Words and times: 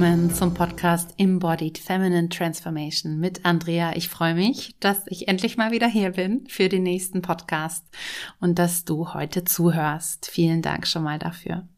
willkommen 0.00 0.34
zum 0.34 0.54
Podcast 0.54 1.12
Embodied 1.18 1.76
Feminine 1.76 2.30
Transformation 2.30 3.18
mit 3.18 3.44
Andrea. 3.44 3.94
Ich 3.96 4.08
freue 4.08 4.34
mich, 4.34 4.74
dass 4.80 5.02
ich 5.08 5.28
endlich 5.28 5.58
mal 5.58 5.72
wieder 5.72 5.88
hier 5.88 6.12
bin 6.12 6.46
für 6.48 6.70
den 6.70 6.84
nächsten 6.84 7.20
Podcast 7.20 7.84
und 8.40 8.58
dass 8.58 8.86
du 8.86 9.12
heute 9.12 9.44
zuhörst. 9.44 10.30
Vielen 10.30 10.62
Dank 10.62 10.86
schon 10.86 11.02
mal 11.02 11.18
dafür. 11.18 11.68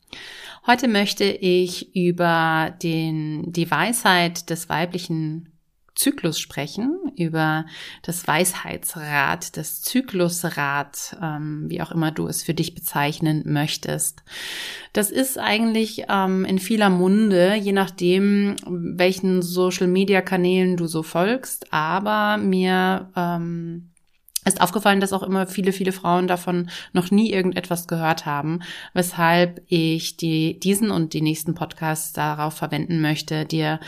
Heute 0.68 0.86
möchte 0.86 1.24
ich 1.24 1.96
über 1.96 2.72
den, 2.80 3.50
die 3.50 3.68
Weisheit 3.68 4.50
des 4.50 4.68
weiblichen 4.68 5.51
Zyklus 5.94 6.40
sprechen, 6.40 6.98
über 7.16 7.66
das 8.02 8.26
Weisheitsrad, 8.26 9.56
das 9.56 9.82
Zyklusrad, 9.82 11.16
ähm, 11.22 11.66
wie 11.68 11.82
auch 11.82 11.90
immer 11.90 12.10
du 12.10 12.26
es 12.26 12.42
für 12.42 12.54
dich 12.54 12.74
bezeichnen 12.74 13.42
möchtest. 13.46 14.22
Das 14.92 15.10
ist 15.10 15.38
eigentlich 15.38 16.04
ähm, 16.08 16.44
in 16.44 16.58
vieler 16.58 16.90
Munde, 16.90 17.54
je 17.54 17.72
nachdem, 17.72 18.56
welchen 18.66 19.42
Social-Media-Kanälen 19.42 20.76
du 20.76 20.86
so 20.86 21.02
folgst, 21.02 21.72
aber 21.72 22.38
mir 22.38 23.10
ähm, 23.14 23.91
ist 24.44 24.60
aufgefallen, 24.60 25.00
dass 25.00 25.12
auch 25.12 25.22
immer 25.22 25.46
viele, 25.46 25.72
viele 25.72 25.92
Frauen 25.92 26.26
davon 26.26 26.68
noch 26.92 27.10
nie 27.10 27.32
irgendetwas 27.32 27.86
gehört 27.86 28.26
haben, 28.26 28.60
weshalb 28.92 29.62
ich 29.68 30.16
die, 30.16 30.58
diesen 30.58 30.90
und 30.90 31.12
die 31.12 31.22
nächsten 31.22 31.54
Podcasts 31.54 32.12
darauf 32.12 32.54
verwenden 32.54 33.00
möchte, 33.00 33.44
dir 33.44 33.78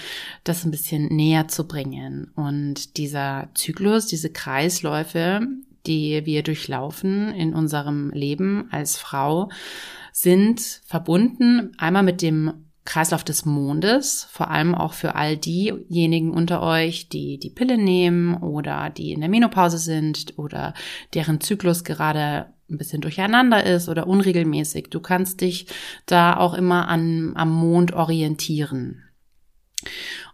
das 0.44 0.64
ein 0.64 0.70
bisschen 0.70 1.06
näher 1.06 1.48
zu 1.48 1.66
bringen. 1.66 2.30
Und 2.34 2.96
dieser 2.96 3.48
Zyklus, 3.54 4.06
diese 4.06 4.30
Kreisläufe, 4.30 5.40
die 5.86 6.24
wir 6.24 6.42
durchlaufen 6.42 7.32
in 7.34 7.54
unserem 7.54 8.10
Leben 8.10 8.68
als 8.70 8.96
Frau, 8.96 9.50
sind 10.12 10.60
verbunden 10.86 11.72
einmal 11.76 12.04
mit 12.04 12.22
dem 12.22 12.63
Kreislauf 12.84 13.24
des 13.24 13.46
Mondes, 13.46 14.28
vor 14.30 14.50
allem 14.50 14.74
auch 14.74 14.92
für 14.92 15.14
all 15.14 15.36
diejenigen 15.36 16.32
unter 16.32 16.62
euch, 16.62 17.08
die 17.08 17.38
die 17.38 17.50
Pille 17.50 17.78
nehmen 17.78 18.34
oder 18.36 18.90
die 18.90 19.12
in 19.12 19.20
der 19.20 19.30
Menopause 19.30 19.78
sind 19.78 20.34
oder 20.36 20.74
deren 21.14 21.40
Zyklus 21.40 21.84
gerade 21.84 22.52
ein 22.70 22.78
bisschen 22.78 23.00
durcheinander 23.00 23.64
ist 23.64 23.88
oder 23.88 24.06
unregelmäßig. 24.06 24.88
Du 24.90 25.00
kannst 25.00 25.40
dich 25.40 25.66
da 26.06 26.36
auch 26.36 26.54
immer 26.54 26.88
an, 26.88 27.32
am 27.36 27.52
Mond 27.52 27.92
orientieren. 27.92 29.02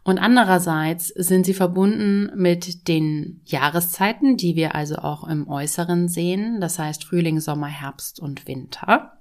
Und 0.02 0.18
andererseits 0.18 1.08
sind 1.08 1.44
sie 1.44 1.54
verbunden 1.54 2.30
mit 2.34 2.88
den 2.88 3.42
Jahreszeiten, 3.44 4.36
die 4.36 4.56
wir 4.56 4.74
also 4.74 4.96
auch 4.96 5.24
im 5.24 5.48
Äußeren 5.48 6.08
sehen, 6.08 6.60
das 6.60 6.78
heißt 6.78 7.04
Frühling, 7.04 7.40
Sommer, 7.40 7.68
Herbst 7.68 8.18
und 8.18 8.46
Winter. 8.46 9.12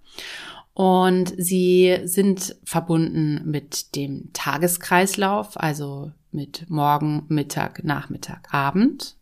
Und 0.80 1.34
sie 1.38 2.00
sind 2.06 2.56
verbunden 2.64 3.42
mit 3.44 3.98
dem 3.98 4.32
Tageskreislauf, 4.32 5.60
also 5.60 6.14
mit 6.32 6.70
Morgen, 6.70 7.26
Mittag, 7.28 7.84
Nachmittag, 7.84 8.54
Abend 8.54 9.18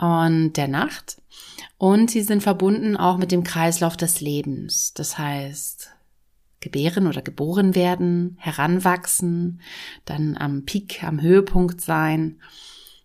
und 0.00 0.54
der 0.54 0.68
Nacht. 0.68 1.20
Und 1.76 2.10
sie 2.10 2.22
sind 2.22 2.42
verbunden 2.42 2.96
auch 2.96 3.18
mit 3.18 3.30
dem 3.30 3.44
Kreislauf 3.44 3.98
des 3.98 4.22
Lebens. 4.22 4.94
Das 4.94 5.18
heißt, 5.18 5.90
gebären 6.60 7.08
oder 7.08 7.20
geboren 7.20 7.74
werden, 7.74 8.38
heranwachsen, 8.40 9.60
dann 10.06 10.34
am 10.34 10.64
Peak, 10.64 11.04
am 11.04 11.20
Höhepunkt 11.20 11.82
sein, 11.82 12.40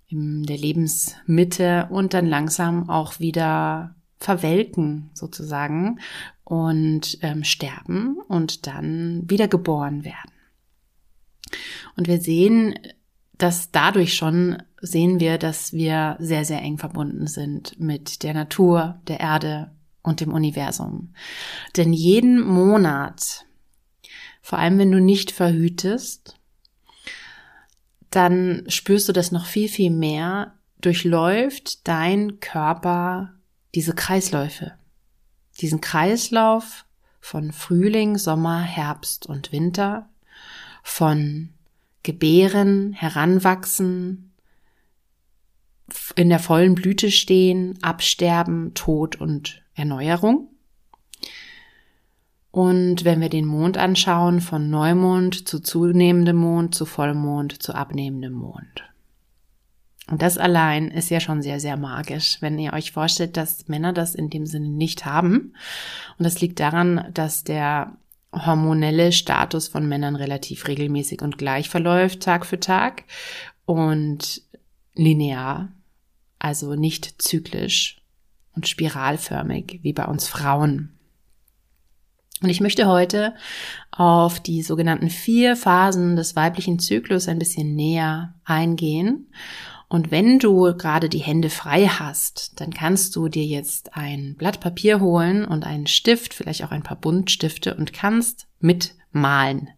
in 0.08 0.44
der 0.44 0.58
Lebensmitte 0.58 1.90
und 1.90 2.14
dann 2.14 2.26
langsam 2.26 2.90
auch 2.90 3.20
wieder 3.20 3.96
verwelken 4.18 5.10
sozusagen 5.14 6.00
und 6.44 7.18
ähm, 7.22 7.44
sterben 7.44 8.18
und 8.28 8.68
dann 8.68 9.30
wieder 9.30 9.48
geboren 9.48 10.04
werden. 10.04 10.32
Und 11.96 12.08
wir 12.08 12.20
sehen, 12.20 12.78
dass 13.38 13.72
dadurch 13.72 14.16
schon 14.16 14.62
sehen 14.82 15.20
wir, 15.20 15.38
dass 15.38 15.74
wir 15.74 16.18
sehr, 16.20 16.46
sehr 16.46 16.62
eng 16.62 16.78
verbunden 16.78 17.28
sind 17.28 17.80
mit 17.80 18.24
der 18.24 18.34
Natur, 18.34 19.02
der 19.08 19.20
Erde 19.20 19.72
und 20.02 20.20
dem 20.20 20.34
Universum. 20.34 21.14
Denn 21.78 21.94
jeden 21.94 22.42
Monat, 22.42 23.46
vor 24.42 24.60
allem 24.60 24.78
wenn 24.78 24.92
du 24.92 25.00
nicht 25.00 25.32
verhütest, 25.32 26.38
dann 28.10 28.64
spürst 28.68 29.08
du 29.08 29.14
das 29.14 29.32
noch 29.32 29.46
viel, 29.46 29.70
viel 29.70 29.90
mehr, 29.90 30.54
durchläuft 30.82 31.88
dein 31.88 32.40
Körper 32.40 33.34
diese 33.74 33.96
Kreisläufe 33.96 34.74
diesen 35.62 35.82
Kreislauf 35.82 36.86
von 37.20 37.52
Frühling, 37.52 38.18
Sommer, 38.18 38.62
Herbst 38.62 39.26
und 39.28 39.52
Winter, 39.52 40.10
von 40.84 41.50
Gebären, 42.04 42.92
Heranwachsen, 42.94 44.34
in 46.16 46.30
der 46.30 46.40
vollen 46.40 46.76
Blüte 46.76 47.12
stehen, 47.12 47.78
Absterben, 47.82 48.74
Tod 48.74 49.16
und 49.16 49.64
Erneuerung. 49.76 50.50
Und 52.52 53.04
wenn 53.04 53.22
wir 53.22 53.30
den 53.30 53.46
Mond 53.46 53.78
anschauen, 53.78 54.42
von 54.42 54.70
Neumond 54.70 55.48
zu 55.48 55.60
zunehmendem 55.60 56.36
Mond, 56.36 56.76
zu 56.76 56.86
Vollmond, 56.86 57.64
zu 57.64 57.74
abnehmendem 57.74 58.34
Mond. 58.34 58.93
Und 60.10 60.22
das 60.22 60.38
allein 60.38 60.90
ist 60.90 61.10
ja 61.10 61.20
schon 61.20 61.42
sehr, 61.42 61.60
sehr 61.60 61.78
magisch, 61.78 62.38
wenn 62.42 62.60
ihr 62.60 62.74
euch 62.74 62.92
vorstellt, 62.92 63.38
dass 63.38 63.68
Männer 63.68 63.94
das 63.94 64.16
in 64.16 64.30
dem 64.30 64.46
Sinne 64.46 64.68
nicht 64.70 65.06
haben. 65.06 65.54
Und 66.18 66.26
das 66.26 66.42
liegt 66.42 66.60
daran, 66.60 67.10
dass 67.14 67.44
der 67.44 67.96
hormonelle 68.34 69.12
Status 69.12 69.68
von 69.68 69.88
Männern 69.88 70.16
relativ 70.16 70.68
regelmäßig 70.68 71.22
und 71.22 71.38
gleich 71.38 71.70
verläuft, 71.70 72.22
Tag 72.22 72.46
für 72.46 72.60
Tag 72.60 73.04
und 73.66 74.42
linear, 74.94 75.72
also 76.40 76.76
nicht 76.76 77.22
zyklisch 77.22 78.02
und 78.56 78.68
spiralförmig 78.68 79.80
wie 79.84 79.94
bei 79.94 80.06
uns 80.06 80.28
Frauen. 80.28 80.98
Und 82.42 82.50
ich 82.50 82.60
möchte 82.60 82.88
heute 82.88 83.36
auf 83.92 84.42
die 84.42 84.64
sogenannten 84.64 85.10
vier 85.10 85.56
Phasen 85.56 86.18
des 86.18 86.36
weiblichen 86.36 86.78
Zyklus 86.78 87.30
ein 87.30 87.40
bisschen 87.40 87.76
näher 87.76 88.34
eingehen 88.44 89.28
und 89.94 90.10
wenn 90.10 90.40
du 90.40 90.76
gerade 90.76 91.08
die 91.08 91.20
Hände 91.20 91.52
frei 91.52 91.86
hast, 91.86 92.60
dann 92.60 92.74
kannst 92.74 93.16
du 93.16 93.28
dir 93.28 93.46
jetzt 93.46 93.96
ein 93.96 94.34
Blatt 94.34 94.60
Papier 94.60 95.00
holen 95.00 95.46
und 95.46 95.68
einen 95.68 95.86
Stift, 95.86 96.34
vielleicht 96.34 96.64
auch 96.64 96.72
ein 96.72 96.82
paar 96.82 96.98
Buntstifte 96.98 97.76
und 97.76 97.94
kannst 97.94 98.48
mitmalen. 98.60 99.70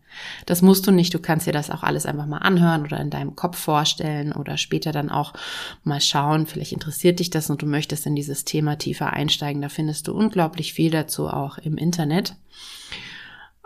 Das 0.45 0.61
musst 0.61 0.87
du 0.87 0.91
nicht, 0.91 1.13
du 1.13 1.19
kannst 1.19 1.47
dir 1.47 1.51
das 1.51 1.69
auch 1.69 1.83
alles 1.83 2.05
einfach 2.05 2.27
mal 2.27 2.37
anhören 2.37 2.83
oder 2.83 2.97
in 3.01 3.09
deinem 3.09 3.35
Kopf 3.35 3.57
vorstellen 3.57 4.31
oder 4.31 4.55
später 4.55 4.93
dann 4.93 5.09
auch 5.09 5.33
mal 5.83 5.99
schauen, 5.99 6.47
vielleicht 6.47 6.71
interessiert 6.71 7.19
dich 7.19 7.29
das 7.29 7.49
und 7.49 7.61
du 7.61 7.65
möchtest 7.65 8.05
in 8.05 8.15
dieses 8.15 8.45
Thema 8.45 8.77
tiefer 8.77 9.11
einsteigen, 9.11 9.61
da 9.61 9.67
findest 9.67 10.07
du 10.07 10.13
unglaublich 10.13 10.71
viel 10.71 10.91
dazu 10.91 11.27
auch 11.27 11.57
im 11.57 11.75
Internet. 11.77 12.37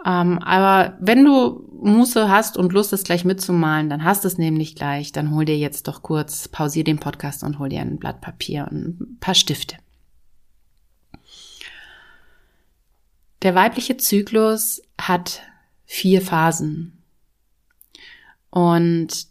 Ähm, 0.05 0.39
aber 0.39 0.97
wenn 0.99 1.25
du 1.25 1.69
Muße 1.81 2.29
hast 2.29 2.57
und 2.57 2.73
Lust, 2.73 2.93
es 2.93 3.03
gleich 3.03 3.25
mitzumalen, 3.25 3.89
dann 3.89 4.03
hast 4.03 4.25
es 4.25 4.37
nämlich 4.37 4.75
gleich. 4.75 5.11
Dann 5.11 5.33
hol 5.33 5.45
dir 5.45 5.57
jetzt 5.57 5.87
doch 5.87 6.01
kurz, 6.01 6.47
pausier 6.47 6.83
den 6.83 6.99
Podcast 6.99 7.43
und 7.43 7.59
hol 7.59 7.69
dir 7.69 7.81
ein 7.81 7.97
Blatt 7.97 8.21
Papier 8.21 8.67
und 8.69 8.99
ein 8.99 9.17
paar 9.19 9.35
Stifte. 9.35 9.77
Der 13.41 13.55
weibliche 13.55 13.97
Zyklus 13.97 14.81
hat 14.99 15.41
vier 15.85 16.21
Phasen. 16.21 17.03
Und 18.49 19.27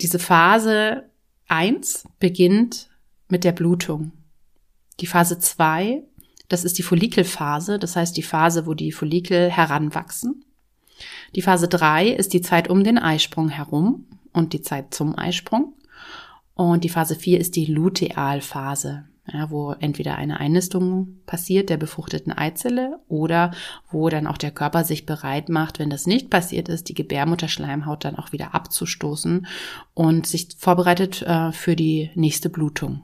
diese 0.00 0.18
Phase 0.18 1.08
eins 1.46 2.04
beginnt 2.18 2.88
mit 3.28 3.44
der 3.44 3.52
Blutung. 3.52 4.12
Die 5.00 5.06
Phase 5.06 5.38
zwei 5.38 6.02
das 6.52 6.64
ist 6.64 6.76
die 6.76 6.82
Follikelphase, 6.82 7.78
das 7.78 7.96
heißt 7.96 8.14
die 8.14 8.22
Phase, 8.22 8.66
wo 8.66 8.74
die 8.74 8.92
Follikel 8.92 9.50
heranwachsen. 9.50 10.44
Die 11.34 11.40
Phase 11.40 11.66
drei 11.66 12.08
ist 12.08 12.34
die 12.34 12.42
Zeit 12.42 12.68
um 12.68 12.84
den 12.84 12.98
Eisprung 12.98 13.48
herum 13.48 14.04
und 14.34 14.52
die 14.52 14.60
Zeit 14.60 14.92
zum 14.92 15.18
Eisprung. 15.18 15.72
Und 16.54 16.84
die 16.84 16.90
Phase 16.90 17.14
vier 17.14 17.40
ist 17.40 17.56
die 17.56 17.64
Lutealphase, 17.64 19.04
ja, 19.32 19.50
wo 19.50 19.72
entweder 19.72 20.16
eine 20.16 20.40
Einnistung 20.40 21.20
passiert 21.24 21.70
der 21.70 21.78
befruchteten 21.78 22.32
Eizelle 22.32 22.98
oder 23.08 23.52
wo 23.90 24.10
dann 24.10 24.26
auch 24.26 24.36
der 24.36 24.50
Körper 24.50 24.84
sich 24.84 25.06
bereit 25.06 25.48
macht, 25.48 25.78
wenn 25.78 25.88
das 25.88 26.06
nicht 26.06 26.28
passiert 26.28 26.68
ist, 26.68 26.90
die 26.90 26.94
Gebärmutterschleimhaut 26.94 28.04
dann 28.04 28.16
auch 28.16 28.32
wieder 28.32 28.54
abzustoßen 28.54 29.46
und 29.94 30.26
sich 30.26 30.48
vorbereitet 30.58 31.22
äh, 31.22 31.50
für 31.52 31.76
die 31.76 32.10
nächste 32.14 32.50
Blutung. 32.50 33.00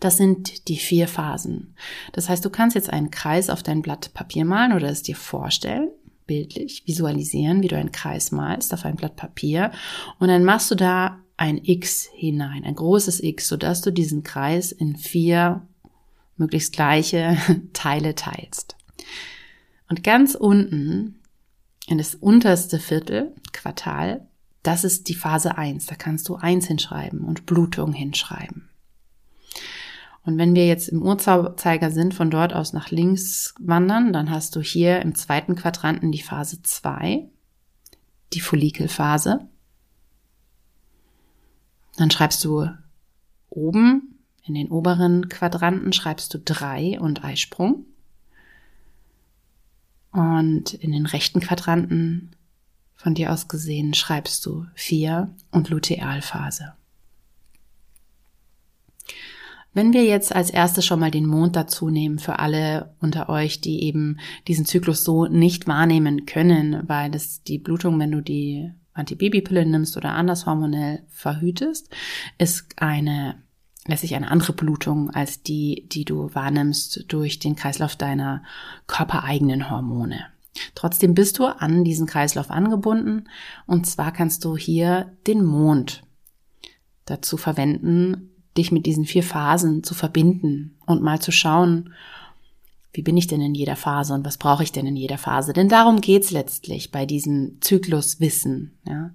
Das 0.00 0.16
sind 0.16 0.68
die 0.68 0.76
vier 0.76 1.08
Phasen. 1.08 1.74
Das 2.12 2.28
heißt, 2.28 2.44
du 2.44 2.50
kannst 2.50 2.74
jetzt 2.74 2.90
einen 2.90 3.10
Kreis 3.10 3.50
auf 3.50 3.62
dein 3.62 3.82
Blatt 3.82 4.12
Papier 4.14 4.44
malen 4.44 4.72
oder 4.72 4.88
es 4.88 5.02
dir 5.02 5.16
vorstellen, 5.16 5.90
bildlich 6.26 6.86
visualisieren, 6.86 7.62
wie 7.62 7.68
du 7.68 7.76
einen 7.76 7.92
Kreis 7.92 8.32
malst 8.32 8.72
auf 8.74 8.84
ein 8.84 8.96
Blatt 8.96 9.16
Papier 9.16 9.72
und 10.18 10.28
dann 10.28 10.44
machst 10.44 10.70
du 10.70 10.74
da 10.74 11.18
ein 11.36 11.58
X 11.62 12.08
hinein, 12.12 12.64
ein 12.64 12.74
großes 12.74 13.22
X, 13.22 13.48
sodass 13.48 13.80
du 13.80 13.92
diesen 13.92 14.24
Kreis 14.24 14.72
in 14.72 14.96
vier 14.96 15.66
möglichst 16.36 16.72
gleiche 16.72 17.36
Teile 17.72 18.14
teilst. 18.14 18.76
Und 19.88 20.04
ganz 20.04 20.34
unten 20.34 21.20
in 21.86 21.98
das 21.98 22.14
unterste 22.14 22.78
Viertel, 22.78 23.34
Quartal, 23.52 24.26
das 24.62 24.84
ist 24.84 25.08
die 25.08 25.14
Phase 25.14 25.56
1. 25.56 25.86
Da 25.86 25.94
kannst 25.94 26.28
du 26.28 26.34
1 26.34 26.66
hinschreiben 26.66 27.20
und 27.20 27.46
Blutung 27.46 27.92
hinschreiben. 27.92 28.67
Und 30.28 30.36
wenn 30.36 30.54
wir 30.54 30.66
jetzt 30.66 30.88
im 30.88 31.00
Uhrzeiger 31.00 31.90
sind, 31.90 32.12
von 32.12 32.30
dort 32.30 32.52
aus 32.52 32.74
nach 32.74 32.90
links 32.90 33.54
wandern, 33.60 34.12
dann 34.12 34.30
hast 34.30 34.54
du 34.54 34.60
hier 34.60 35.00
im 35.00 35.14
zweiten 35.14 35.56
Quadranten 35.56 36.12
die 36.12 36.20
Phase 36.20 36.60
2, 36.60 37.26
die 38.34 38.40
Follikelphase. 38.40 39.48
Dann 41.96 42.10
schreibst 42.10 42.44
du 42.44 42.68
oben 43.48 44.18
in 44.42 44.52
den 44.52 44.70
oberen 44.70 45.30
Quadranten 45.30 45.94
schreibst 45.94 46.34
du 46.34 46.38
3 46.38 47.00
und 47.00 47.24
Eisprung. 47.24 47.86
Und 50.12 50.74
in 50.74 50.92
den 50.92 51.06
rechten 51.06 51.40
Quadranten 51.40 52.36
von 52.96 53.14
dir 53.14 53.32
aus 53.32 53.48
gesehen 53.48 53.94
schreibst 53.94 54.44
du 54.44 54.66
4 54.74 55.34
und 55.52 55.70
Lutealphase. 55.70 56.74
Wenn 59.74 59.92
wir 59.92 60.04
jetzt 60.04 60.34
als 60.34 60.50
erstes 60.50 60.86
schon 60.86 61.00
mal 61.00 61.10
den 61.10 61.26
Mond 61.26 61.54
dazu 61.54 61.88
nehmen 61.88 62.18
für 62.18 62.38
alle 62.38 62.94
unter 63.00 63.28
euch, 63.28 63.60
die 63.60 63.84
eben 63.84 64.18
diesen 64.48 64.64
Zyklus 64.64 65.04
so 65.04 65.26
nicht 65.26 65.68
wahrnehmen 65.68 66.26
können, 66.26 66.82
weil 66.88 67.10
das 67.10 67.42
die 67.42 67.58
Blutung, 67.58 67.98
wenn 67.98 68.10
du 68.10 68.20
die 68.20 68.72
Antibabypille 68.94 69.64
nimmst 69.64 69.96
oder 69.96 70.14
anders 70.14 70.46
hormonell 70.46 71.04
verhütest, 71.08 71.90
ist 72.38 72.66
eine 72.76 73.36
letztlich 73.86 74.14
eine 74.14 74.30
andere 74.30 74.52
Blutung 74.52 75.10
als 75.10 75.42
die, 75.42 75.88
die 75.90 76.04
du 76.04 76.34
wahrnimmst 76.34 77.06
durch 77.08 77.38
den 77.38 77.56
Kreislauf 77.56 77.96
deiner 77.96 78.42
körpereigenen 78.86 79.70
Hormone. 79.70 80.26
Trotzdem 80.74 81.14
bist 81.14 81.38
du 81.38 81.46
an 81.46 81.84
diesen 81.84 82.06
Kreislauf 82.06 82.50
angebunden 82.50 83.28
und 83.66 83.86
zwar 83.86 84.12
kannst 84.12 84.44
du 84.44 84.56
hier 84.56 85.16
den 85.26 85.44
Mond 85.44 86.02
dazu 87.06 87.36
verwenden, 87.36 88.27
dich 88.58 88.72
mit 88.72 88.86
diesen 88.86 89.04
vier 89.04 89.22
Phasen 89.22 89.82
zu 89.82 89.94
verbinden 89.94 90.76
und 90.86 91.02
mal 91.02 91.20
zu 91.20 91.32
schauen, 91.32 91.94
wie 92.92 93.02
bin 93.02 93.16
ich 93.16 93.26
denn 93.26 93.40
in 93.40 93.54
jeder 93.54 93.76
Phase 93.76 94.14
und 94.14 94.24
was 94.24 94.38
brauche 94.38 94.62
ich 94.62 94.72
denn 94.72 94.86
in 94.86 94.96
jeder 94.96 95.18
Phase? 95.18 95.52
Denn 95.52 95.68
darum 95.68 96.00
geht's 96.00 96.30
letztlich 96.30 96.90
bei 96.90 97.06
diesem 97.06 97.58
Zykluswissen, 97.60 98.76
ja? 98.84 99.10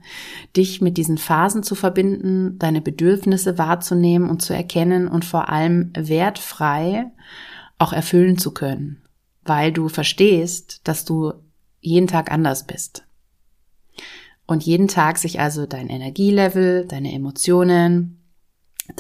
dich 0.56 0.80
mit 0.80 0.96
diesen 0.96 1.18
Phasen 1.18 1.64
zu 1.64 1.76
verbinden, 1.76 2.58
deine 2.60 2.82
Bedürfnisse 2.82 3.58
wahrzunehmen 3.58 4.30
und 4.30 4.42
zu 4.42 4.54
erkennen 4.54 5.08
und 5.08 5.26
vor 5.26 5.50
allem 5.50 5.92
wertfrei 5.96 7.12
auch 7.78 7.94
erfüllen 7.94 8.38
zu 8.38 8.54
können, 8.54 9.02
weil 9.44 9.72
du 9.74 9.90
verstehst, 9.90 10.82
dass 10.86 11.04
du 11.04 11.34
jeden 11.82 12.08
Tag 12.08 12.32
anders 12.32 12.66
bist. 12.66 13.04
Und 14.46 14.64
jeden 14.64 14.88
Tag 14.88 15.18
sich 15.18 15.40
also 15.40 15.66
dein 15.66 15.90
Energielevel, 15.90 16.86
deine 16.86 17.14
Emotionen, 17.14 18.23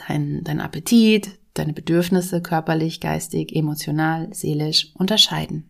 dein, 0.07 0.43
dein 0.43 0.61
Appetit, 0.61 1.39
deine 1.53 1.73
Bedürfnisse 1.73 2.41
körperlich, 2.41 2.99
geistig, 2.99 3.55
emotional, 3.55 4.33
seelisch 4.33 4.91
unterscheiden. 4.95 5.69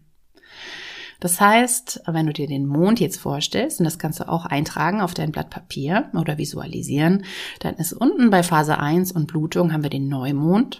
Das 1.19 1.39
heißt, 1.39 2.01
wenn 2.07 2.25
du 2.25 2.33
dir 2.33 2.47
den 2.47 2.65
Mond 2.65 2.99
jetzt 2.99 3.17
vorstellst, 3.17 3.79
und 3.79 3.85
das 3.85 3.97
kannst 3.97 4.19
du 4.19 4.27
auch 4.27 4.45
eintragen 4.45 4.99
auf 4.99 5.13
dein 5.13 5.31
Blatt 5.31 5.49
Papier 5.49 6.11
oder 6.13 6.37
visualisieren, 6.37 7.23
dann 7.61 7.75
ist 7.75 7.93
unten 7.93 8.29
bei 8.29 8.43
Phase 8.43 8.77
1 8.77 9.13
und 9.13 9.27
Blutung 9.27 9.71
haben 9.71 9.83
wir 9.83 9.89
den 9.89 10.09
Neumond. 10.09 10.79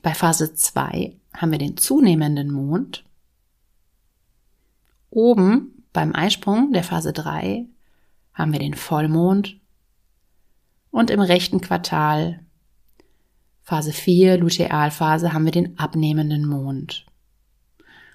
Bei 0.00 0.14
Phase 0.14 0.54
2 0.54 1.14
haben 1.34 1.50
wir 1.50 1.58
den 1.58 1.76
zunehmenden 1.76 2.50
Mond. 2.50 3.04
Oben 5.10 5.84
beim 5.92 6.14
Eisprung 6.14 6.72
der 6.72 6.84
Phase 6.84 7.12
3 7.12 7.66
haben 8.32 8.52
wir 8.52 8.60
den 8.60 8.74
Vollmond. 8.74 9.60
Und 10.96 11.10
im 11.10 11.20
rechten 11.20 11.60
Quartal 11.60 12.40
Phase 13.60 13.92
4, 13.92 14.38
Lutealphase, 14.38 15.34
haben 15.34 15.44
wir 15.44 15.52
den 15.52 15.78
abnehmenden 15.78 16.48
Mond. 16.48 17.04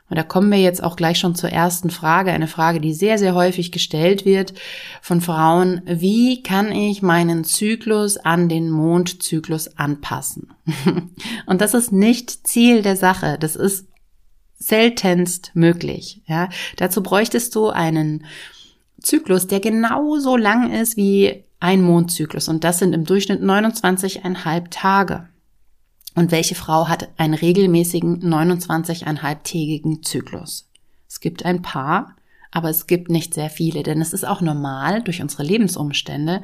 Und 0.10 0.18
da 0.18 0.24
kommen 0.24 0.50
wir 0.50 0.58
jetzt 0.58 0.82
auch 0.82 0.96
gleich 0.96 1.20
schon 1.20 1.36
zur 1.36 1.52
ersten 1.52 1.92
Frage, 1.92 2.32
eine 2.32 2.48
Frage, 2.48 2.82
die 2.82 2.96
sehr, 2.96 3.20
sehr 3.20 3.36
häufig 3.36 3.72
gestellt 3.72 4.26
wird 4.26 4.56
von 5.04 5.22
Frauen. 5.22 5.84
Wie 5.86 6.42
kann 6.42 6.72
ich 6.72 7.04
meinen 7.04 7.44
Zyklus 7.44 8.18
an 8.18 8.50
den 8.50 8.72
Mondzyklus 8.72 9.78
anpassen? 9.78 10.52
Und 11.46 11.62
das 11.62 11.76
ist 11.76 11.92
nicht 11.92 12.48
Ziel 12.48 12.82
der 12.82 12.96
Sache. 12.96 13.38
Das 13.40 13.56
ist 13.56 13.90
seltenst 14.58 15.52
möglich. 15.54 16.24
Ja, 16.26 16.50
dazu 16.78 17.04
bräuchtest 17.04 17.54
du 17.54 17.70
einen 17.70 18.26
Zyklus, 19.00 19.46
der 19.46 19.60
genauso 19.60 20.36
lang 20.36 20.72
ist 20.74 20.98
wie 20.98 21.44
ein 21.62 21.82
Mondzyklus. 21.82 22.50
Und 22.50 22.66
das 22.66 22.80
sind 22.80 22.94
im 22.94 23.06
Durchschnitt 23.06 23.42
29,5 23.42 24.70
Tage. 24.70 25.30
Und 26.16 26.32
welche 26.32 26.56
Frau 26.56 26.90
hat 26.90 27.08
einen 27.18 27.36
regelmäßigen 27.36 28.22
29,5-tägigen 28.22 30.04
Zyklus? 30.04 30.70
Es 31.08 31.22
gibt 31.22 31.46
ein 31.46 31.62
paar, 31.62 32.18
aber 32.52 32.70
es 32.70 32.88
gibt 32.88 33.10
nicht 33.10 33.34
sehr 33.34 33.50
viele, 33.50 33.84
denn 33.84 34.02
es 34.02 34.12
ist 34.12 34.26
auch 34.26 34.42
normal 34.42 35.02
durch 35.02 35.22
unsere 35.22 35.44
Lebensumstände, 35.44 36.42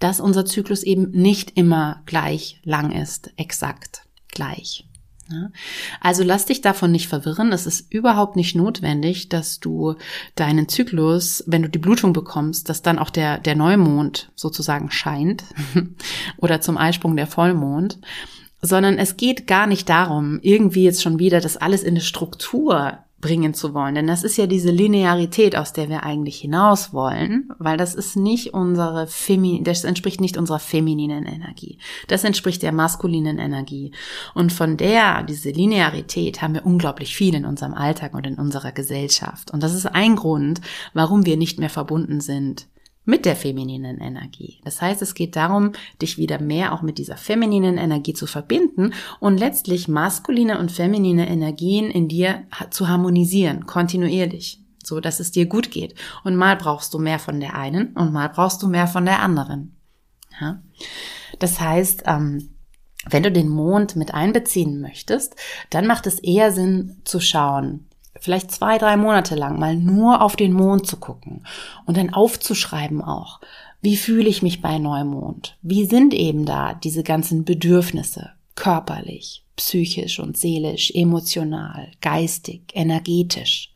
dass 0.00 0.18
unser 0.18 0.44
Zyklus 0.44 0.82
eben 0.82 1.10
nicht 1.12 1.56
immer 1.56 2.02
gleich 2.06 2.60
lang 2.64 2.90
ist, 2.90 3.32
exakt 3.36 4.02
gleich. 4.32 4.88
Also 6.00 6.22
lass 6.22 6.46
dich 6.46 6.60
davon 6.60 6.92
nicht 6.92 7.08
verwirren. 7.08 7.52
Es 7.52 7.66
ist 7.66 7.92
überhaupt 7.92 8.36
nicht 8.36 8.54
notwendig, 8.54 9.28
dass 9.28 9.58
du 9.58 9.94
deinen 10.34 10.68
Zyklus, 10.68 11.42
wenn 11.46 11.62
du 11.62 11.68
die 11.68 11.78
Blutung 11.78 12.12
bekommst, 12.12 12.68
dass 12.68 12.82
dann 12.82 12.98
auch 12.98 13.10
der, 13.10 13.38
der 13.38 13.56
Neumond 13.56 14.30
sozusagen 14.34 14.90
scheint 14.90 15.44
oder 16.36 16.60
zum 16.60 16.76
Eisprung 16.76 17.16
der 17.16 17.26
Vollmond 17.26 17.98
sondern 18.66 18.96
es 18.96 19.18
geht 19.18 19.46
gar 19.46 19.66
nicht 19.66 19.90
darum, 19.90 20.38
irgendwie 20.40 20.84
jetzt 20.84 21.02
schon 21.02 21.18
wieder 21.18 21.40
das 21.40 21.58
alles 21.58 21.82
in 21.82 21.90
eine 21.90 22.00
Struktur 22.00 23.03
bringen 23.24 23.54
zu 23.54 23.72
wollen. 23.72 23.94
Denn 23.94 24.06
das 24.06 24.22
ist 24.22 24.36
ja 24.36 24.46
diese 24.46 24.70
Linearität, 24.70 25.56
aus 25.56 25.72
der 25.72 25.88
wir 25.88 26.02
eigentlich 26.02 26.36
hinaus 26.36 26.92
wollen, 26.92 27.48
weil 27.58 27.78
das 27.78 27.94
ist 27.94 28.16
nicht 28.16 28.52
unsere 28.52 29.06
Femi 29.06 29.62
das 29.64 29.84
entspricht 29.84 30.20
nicht 30.20 30.36
unserer 30.36 30.58
femininen 30.58 31.24
Energie. 31.24 31.78
Das 32.06 32.22
entspricht 32.22 32.62
der 32.62 32.72
maskulinen 32.72 33.38
Energie. 33.38 33.92
Und 34.34 34.52
von 34.52 34.76
der, 34.76 35.22
diese 35.22 35.50
Linearität 35.50 36.42
haben 36.42 36.52
wir 36.52 36.66
unglaublich 36.66 37.16
viel 37.16 37.34
in 37.34 37.46
unserem 37.46 37.72
Alltag 37.72 38.12
und 38.12 38.26
in 38.26 38.34
unserer 38.34 38.72
Gesellschaft. 38.72 39.50
Und 39.50 39.62
das 39.62 39.72
ist 39.72 39.86
ein 39.86 40.16
Grund, 40.16 40.60
warum 40.92 41.24
wir 41.24 41.38
nicht 41.38 41.58
mehr 41.58 41.70
verbunden 41.70 42.20
sind 42.20 42.66
mit 43.04 43.26
der 43.26 43.36
femininen 43.36 44.00
Energie. 44.00 44.60
Das 44.64 44.80
heißt, 44.80 45.02
es 45.02 45.14
geht 45.14 45.36
darum, 45.36 45.72
dich 46.00 46.16
wieder 46.16 46.40
mehr 46.40 46.72
auch 46.72 46.82
mit 46.82 46.98
dieser 46.98 47.16
femininen 47.16 47.76
Energie 47.76 48.14
zu 48.14 48.26
verbinden 48.26 48.94
und 49.20 49.38
letztlich 49.38 49.88
maskuline 49.88 50.58
und 50.58 50.72
feminine 50.72 51.28
Energien 51.28 51.90
in 51.90 52.08
dir 52.08 52.44
zu 52.70 52.88
harmonisieren, 52.88 53.66
kontinuierlich, 53.66 54.62
so 54.82 55.00
dass 55.00 55.20
es 55.20 55.30
dir 55.30 55.46
gut 55.46 55.70
geht. 55.70 55.94
Und 56.24 56.36
mal 56.36 56.56
brauchst 56.56 56.94
du 56.94 56.98
mehr 56.98 57.18
von 57.18 57.40
der 57.40 57.54
einen 57.54 57.92
und 57.94 58.12
mal 58.12 58.28
brauchst 58.28 58.62
du 58.62 58.68
mehr 58.68 58.86
von 58.86 59.04
der 59.04 59.20
anderen. 59.20 59.76
Ja? 60.40 60.62
Das 61.38 61.60
heißt, 61.60 62.04
ähm, 62.06 62.54
wenn 63.10 63.22
du 63.22 63.30
den 63.30 63.48
Mond 63.48 63.96
mit 63.96 64.14
einbeziehen 64.14 64.80
möchtest, 64.80 65.36
dann 65.68 65.86
macht 65.86 66.06
es 66.06 66.18
eher 66.20 66.52
Sinn 66.52 67.02
zu 67.04 67.20
schauen, 67.20 67.86
vielleicht 68.20 68.50
zwei, 68.50 68.78
drei 68.78 68.96
Monate 68.96 69.34
lang 69.34 69.58
mal 69.58 69.76
nur 69.76 70.22
auf 70.22 70.36
den 70.36 70.52
Mond 70.52 70.86
zu 70.86 70.96
gucken 70.96 71.46
und 71.86 71.96
dann 71.96 72.12
aufzuschreiben 72.12 73.02
auch, 73.02 73.40
wie 73.82 73.96
fühle 73.96 74.28
ich 74.28 74.42
mich 74.42 74.62
bei 74.62 74.78
Neumond? 74.78 75.58
Wie 75.60 75.84
sind 75.84 76.14
eben 76.14 76.46
da 76.46 76.72
diese 76.72 77.02
ganzen 77.02 77.44
Bedürfnisse, 77.44 78.30
körperlich, 78.54 79.42
psychisch 79.56 80.20
und 80.20 80.38
seelisch, 80.38 80.90
emotional, 80.94 81.90
geistig, 82.00 82.62
energetisch? 82.72 83.74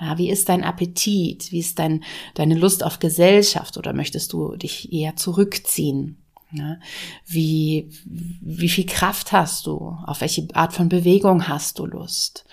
Ja, 0.00 0.16
wie 0.18 0.30
ist 0.30 0.48
dein 0.48 0.64
Appetit? 0.64 1.52
Wie 1.52 1.60
ist 1.60 1.78
dein, 1.78 2.02
deine 2.34 2.54
Lust 2.54 2.82
auf 2.82 2.98
Gesellschaft 2.98 3.76
oder 3.76 3.92
möchtest 3.92 4.32
du 4.32 4.56
dich 4.56 4.92
eher 4.92 5.14
zurückziehen? 5.14 6.16
Ja, 6.52 6.78
wie, 7.26 7.88
wie 8.04 8.68
viel 8.68 8.86
Kraft 8.86 9.30
hast 9.30 9.66
du? 9.66 9.96
Auf 10.06 10.22
welche 10.22 10.48
Art 10.54 10.72
von 10.72 10.88
Bewegung 10.88 11.46
hast 11.46 11.78
du 11.78 11.86
Lust? 11.86 12.44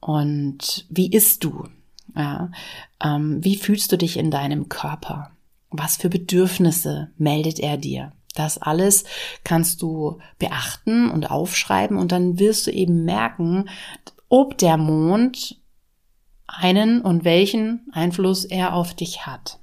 Und 0.00 0.86
wie 0.88 1.10
isst 1.10 1.44
du? 1.44 1.68
Ja, 2.16 2.50
ähm, 3.02 3.44
wie 3.44 3.56
fühlst 3.56 3.92
du 3.92 3.98
dich 3.98 4.16
in 4.16 4.30
deinem 4.30 4.68
Körper? 4.68 5.30
Was 5.70 5.96
für 5.96 6.08
Bedürfnisse 6.08 7.10
meldet 7.16 7.60
er 7.60 7.76
dir? 7.76 8.12
Das 8.34 8.58
alles 8.58 9.04
kannst 9.44 9.82
du 9.82 10.18
beachten 10.38 11.10
und 11.10 11.30
aufschreiben 11.30 11.96
und 11.96 12.12
dann 12.12 12.38
wirst 12.38 12.66
du 12.66 12.72
eben 12.72 13.04
merken, 13.04 13.68
ob 14.28 14.56
der 14.58 14.76
Mond 14.76 15.60
einen 16.46 17.02
und 17.02 17.24
welchen 17.24 17.86
Einfluss 17.92 18.44
er 18.44 18.74
auf 18.74 18.94
dich 18.94 19.26
hat. 19.26 19.60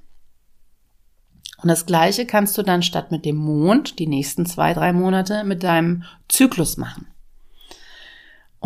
Und 1.60 1.68
das 1.68 1.86
Gleiche 1.86 2.24
kannst 2.24 2.56
du 2.56 2.62
dann 2.62 2.82
statt 2.82 3.10
mit 3.10 3.24
dem 3.24 3.36
Mond 3.36 3.98
die 3.98 4.06
nächsten 4.06 4.46
zwei, 4.46 4.74
drei 4.74 4.92
Monate 4.92 5.44
mit 5.44 5.64
deinem 5.64 6.04
Zyklus 6.28 6.76
machen. 6.76 7.08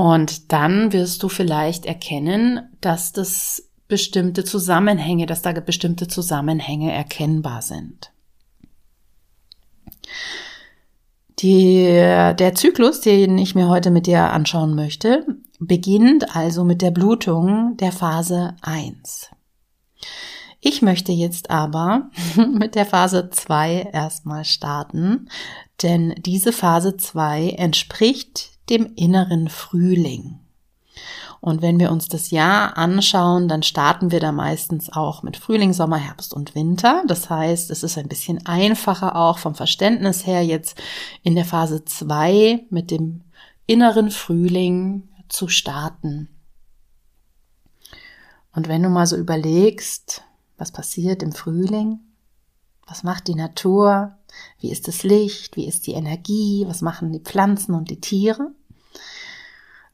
Und 0.02 0.50
dann 0.50 0.92
wirst 0.92 1.22
du 1.22 1.28
vielleicht 1.28 1.86
erkennen, 1.86 2.68
dass 2.80 3.12
das 3.12 3.70
bestimmte 3.86 4.42
Zusammenhänge, 4.42 5.26
dass 5.26 5.42
da 5.42 5.52
bestimmte 5.52 6.08
Zusammenhänge 6.08 6.90
erkennbar 6.90 7.62
sind. 7.62 8.10
Die, 11.38 11.84
der 11.84 12.52
Zyklus, 12.56 13.00
den 13.00 13.38
ich 13.38 13.54
mir 13.54 13.68
heute 13.68 13.92
mit 13.92 14.08
dir 14.08 14.32
anschauen 14.32 14.74
möchte, 14.74 15.24
beginnt 15.60 16.34
also 16.34 16.64
mit 16.64 16.82
der 16.82 16.90
Blutung 16.90 17.76
der 17.76 17.92
Phase 17.92 18.56
1. 18.60 19.30
Ich 20.60 20.82
möchte 20.82 21.12
jetzt 21.12 21.48
aber 21.48 22.10
mit 22.52 22.74
der 22.74 22.86
Phase 22.86 23.30
2 23.30 23.90
erstmal 23.92 24.44
starten, 24.44 25.28
denn 25.80 26.16
diese 26.18 26.52
Phase 26.52 26.96
2 26.96 27.50
entspricht 27.50 28.50
dem 28.72 28.94
inneren 28.96 29.48
Frühling. 29.48 30.40
Und 31.40 31.60
wenn 31.60 31.78
wir 31.80 31.90
uns 31.90 32.08
das 32.08 32.30
Jahr 32.30 32.78
anschauen, 32.78 33.48
dann 33.48 33.62
starten 33.62 34.12
wir 34.12 34.20
da 34.20 34.30
meistens 34.30 34.92
auch 34.92 35.22
mit 35.22 35.36
Frühling, 35.36 35.72
Sommer, 35.72 35.96
Herbst 35.98 36.32
und 36.32 36.54
Winter. 36.54 37.02
Das 37.06 37.28
heißt, 37.28 37.70
es 37.70 37.82
ist 37.82 37.98
ein 37.98 38.08
bisschen 38.08 38.46
einfacher 38.46 39.16
auch 39.16 39.38
vom 39.38 39.54
Verständnis 39.54 40.26
her 40.26 40.44
jetzt 40.44 40.80
in 41.22 41.34
der 41.34 41.44
Phase 41.44 41.84
2 41.84 42.66
mit 42.70 42.90
dem 42.90 43.22
inneren 43.66 44.10
Frühling 44.10 45.08
zu 45.28 45.48
starten. 45.48 46.28
Und 48.54 48.68
wenn 48.68 48.82
du 48.82 48.88
mal 48.88 49.06
so 49.06 49.16
überlegst, 49.16 50.22
was 50.58 50.70
passiert 50.70 51.22
im 51.22 51.32
Frühling, 51.32 51.98
was 52.86 53.02
macht 53.02 53.26
die 53.26 53.34
Natur, 53.34 54.16
wie 54.60 54.70
ist 54.70 54.86
das 54.86 55.02
Licht, 55.02 55.56
wie 55.56 55.66
ist 55.66 55.86
die 55.86 55.94
Energie, 55.94 56.64
was 56.68 56.82
machen 56.82 57.12
die 57.12 57.20
Pflanzen 57.20 57.74
und 57.74 57.90
die 57.90 58.00
Tiere, 58.00 58.52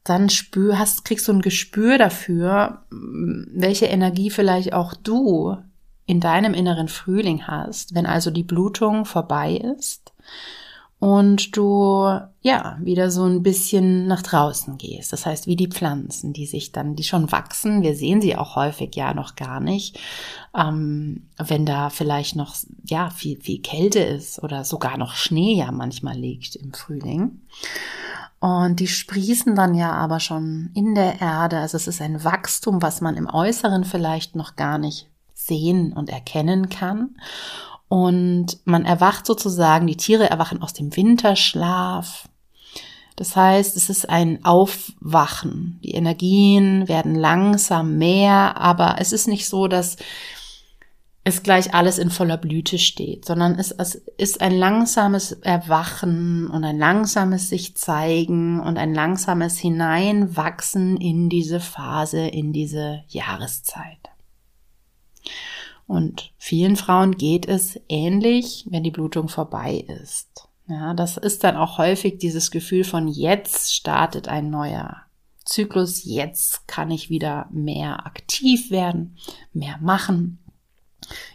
dann 0.09 0.29
spür, 0.29 0.79
hast, 0.79 1.05
kriegst 1.05 1.27
du 1.27 1.33
ein 1.33 1.41
Gespür 1.41 1.97
dafür, 1.97 2.83
welche 2.89 3.85
Energie 3.85 4.29
vielleicht 4.29 4.73
auch 4.73 4.93
du 4.93 5.57
in 6.05 6.19
deinem 6.19 6.53
inneren 6.53 6.87
Frühling 6.87 7.45
hast, 7.47 7.93
wenn 7.93 8.05
also 8.05 8.31
die 8.31 8.43
Blutung 8.43 9.05
vorbei 9.05 9.55
ist 9.77 10.11
und 10.99 11.55
du 11.55 12.19
ja 12.41 12.77
wieder 12.81 13.09
so 13.09 13.23
ein 13.23 13.41
bisschen 13.41 14.07
nach 14.07 14.21
draußen 14.21 14.77
gehst. 14.77 15.13
Das 15.13 15.25
heißt, 15.25 15.47
wie 15.47 15.55
die 15.55 15.69
Pflanzen, 15.69 16.33
die 16.33 16.45
sich 16.45 16.73
dann, 16.73 16.95
die 16.95 17.03
schon 17.03 17.31
wachsen, 17.31 17.81
wir 17.81 17.95
sehen 17.95 18.21
sie 18.21 18.35
auch 18.35 18.57
häufig 18.57 18.95
ja 18.95 19.13
noch 19.13 19.35
gar 19.35 19.61
nicht, 19.61 19.97
ähm, 20.57 21.27
wenn 21.37 21.65
da 21.65 21.89
vielleicht 21.89 22.35
noch 22.35 22.55
ja 22.83 23.09
viel 23.11 23.39
viel 23.39 23.61
Kälte 23.61 23.99
ist 23.99 24.43
oder 24.43 24.65
sogar 24.65 24.97
noch 24.97 25.13
Schnee 25.13 25.55
ja 25.55 25.71
manchmal 25.71 26.17
liegt 26.17 26.57
im 26.57 26.73
Frühling. 26.73 27.39
Und 28.39 28.79
die 28.79 28.87
sprießen 28.87 29.55
dann 29.55 29.73
ja 29.73 29.91
aber 29.91 30.19
schon 30.19 30.71
in 30.73 30.95
der 30.95 31.19
Erde. 31.19 31.59
Also 31.59 31.75
es 31.75 31.87
ist 31.87 32.01
ein 32.01 32.23
Wachstum, 32.23 32.81
was 32.81 33.01
man 33.01 33.17
im 33.17 33.27
Äußeren 33.27 33.83
vielleicht 33.83 34.35
noch 34.35 34.55
gar 34.55 34.77
nicht 34.77 35.07
sehen 35.33 35.93
und 35.93 36.09
erkennen 36.09 36.69
kann. 36.69 37.15
Und 37.89 38.59
man 38.65 38.85
erwacht 38.85 39.25
sozusagen, 39.25 39.87
die 39.87 39.97
Tiere 39.97 40.29
erwachen 40.29 40.61
aus 40.61 40.73
dem 40.73 40.95
Winterschlaf. 40.95 42.29
Das 43.15 43.35
heißt, 43.35 43.75
es 43.75 43.89
ist 43.89 44.09
ein 44.09 44.45
Aufwachen. 44.45 45.79
Die 45.83 45.91
Energien 45.91 46.87
werden 46.87 47.15
langsam 47.15 47.97
mehr, 47.97 48.55
aber 48.55 48.95
es 48.99 49.11
ist 49.11 49.27
nicht 49.27 49.49
so, 49.49 49.67
dass 49.67 49.97
es 51.23 51.43
gleich 51.43 51.73
alles 51.73 51.97
in 51.97 52.09
voller 52.09 52.37
Blüte 52.37 52.77
steht, 52.77 53.25
sondern 53.25 53.55
es, 53.59 53.71
es 53.71 53.95
ist 53.95 54.41
ein 54.41 54.57
langsames 54.57 55.33
Erwachen 55.33 56.47
und 56.47 56.63
ein 56.63 56.77
langsames 56.77 57.49
sich 57.49 57.75
zeigen 57.75 58.59
und 58.59 58.77
ein 58.77 58.93
langsames 58.93 59.57
Hineinwachsen 59.57 60.97
in 60.97 61.29
diese 61.29 61.59
Phase, 61.59 62.27
in 62.27 62.53
diese 62.53 63.03
Jahreszeit. 63.07 63.97
Und 65.87 66.31
vielen 66.37 66.75
Frauen 66.75 67.17
geht 67.17 67.47
es 67.47 67.79
ähnlich, 67.89 68.65
wenn 68.69 68.83
die 68.83 68.91
Blutung 68.91 69.27
vorbei 69.27 69.85
ist. 70.01 70.47
Ja, 70.67 70.93
das 70.93 71.17
ist 71.17 71.43
dann 71.43 71.57
auch 71.57 71.79
häufig 71.79 72.19
dieses 72.19 72.51
Gefühl 72.51 72.83
von 72.83 73.07
jetzt 73.07 73.73
startet 73.73 74.27
ein 74.27 74.51
neuer 74.51 74.97
Zyklus, 75.43 76.03
jetzt 76.05 76.67
kann 76.67 76.91
ich 76.91 77.09
wieder 77.09 77.47
mehr 77.51 78.05
aktiv 78.05 78.69
werden, 78.69 79.17
mehr 79.51 79.79
machen, 79.81 80.37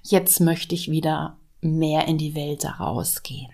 Jetzt 0.02 0.40
möchte 0.40 0.74
ich 0.74 0.90
wieder 0.90 1.36
mehr 1.60 2.06
in 2.06 2.18
die 2.18 2.34
Welt 2.34 2.64
herausgehen. 2.64 3.50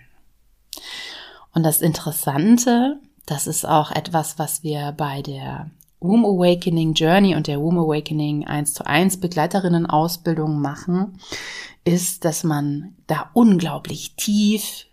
Und 1.53 1.63
das 1.63 1.81
Interessante, 1.81 2.99
das 3.25 3.47
ist 3.47 3.65
auch 3.65 3.91
etwas, 3.91 4.39
was 4.39 4.63
wir 4.63 4.93
bei 4.93 5.21
der 5.21 5.69
Womb 5.99 6.25
Awakening 6.25 6.93
Journey 6.93 7.35
und 7.35 7.47
der 7.47 7.61
Womb 7.61 7.77
Awakening 7.77 8.47
1 8.47 8.73
zu 8.73 8.85
1 8.85 9.19
Begleiterinnen 9.19 9.85
Ausbildung 9.85 10.59
machen, 10.59 11.19
ist, 11.83 12.25
dass 12.25 12.43
man 12.43 12.95
da 13.07 13.29
unglaublich 13.33 14.15
tief 14.15 14.85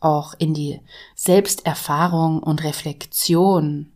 auch 0.00 0.34
in 0.38 0.54
die 0.54 0.80
Selbsterfahrung 1.14 2.42
und 2.42 2.64
Reflexion 2.64 3.92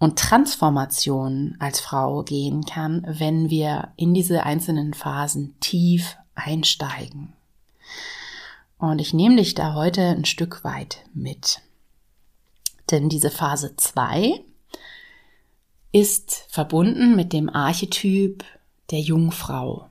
und 0.00 0.18
Transformation 0.18 1.56
als 1.60 1.78
Frau 1.78 2.22
gehen 2.24 2.64
kann, 2.64 3.04
wenn 3.06 3.50
wir 3.50 3.92
in 3.96 4.14
diese 4.14 4.42
einzelnen 4.44 4.94
Phasen 4.94 5.54
tief 5.60 6.16
einsteigen. 6.34 7.34
Und 8.78 8.98
ich 8.98 9.12
nehme 9.12 9.36
dich 9.36 9.54
da 9.54 9.74
heute 9.74 10.00
ein 10.00 10.24
Stück 10.24 10.64
weit 10.64 11.04
mit. 11.12 11.60
Denn 12.90 13.10
diese 13.10 13.30
Phase 13.30 13.76
2 13.76 14.42
ist 15.92 16.46
verbunden 16.48 17.14
mit 17.14 17.34
dem 17.34 17.50
Archetyp 17.50 18.42
der 18.90 19.00
Jungfrau. 19.00 19.90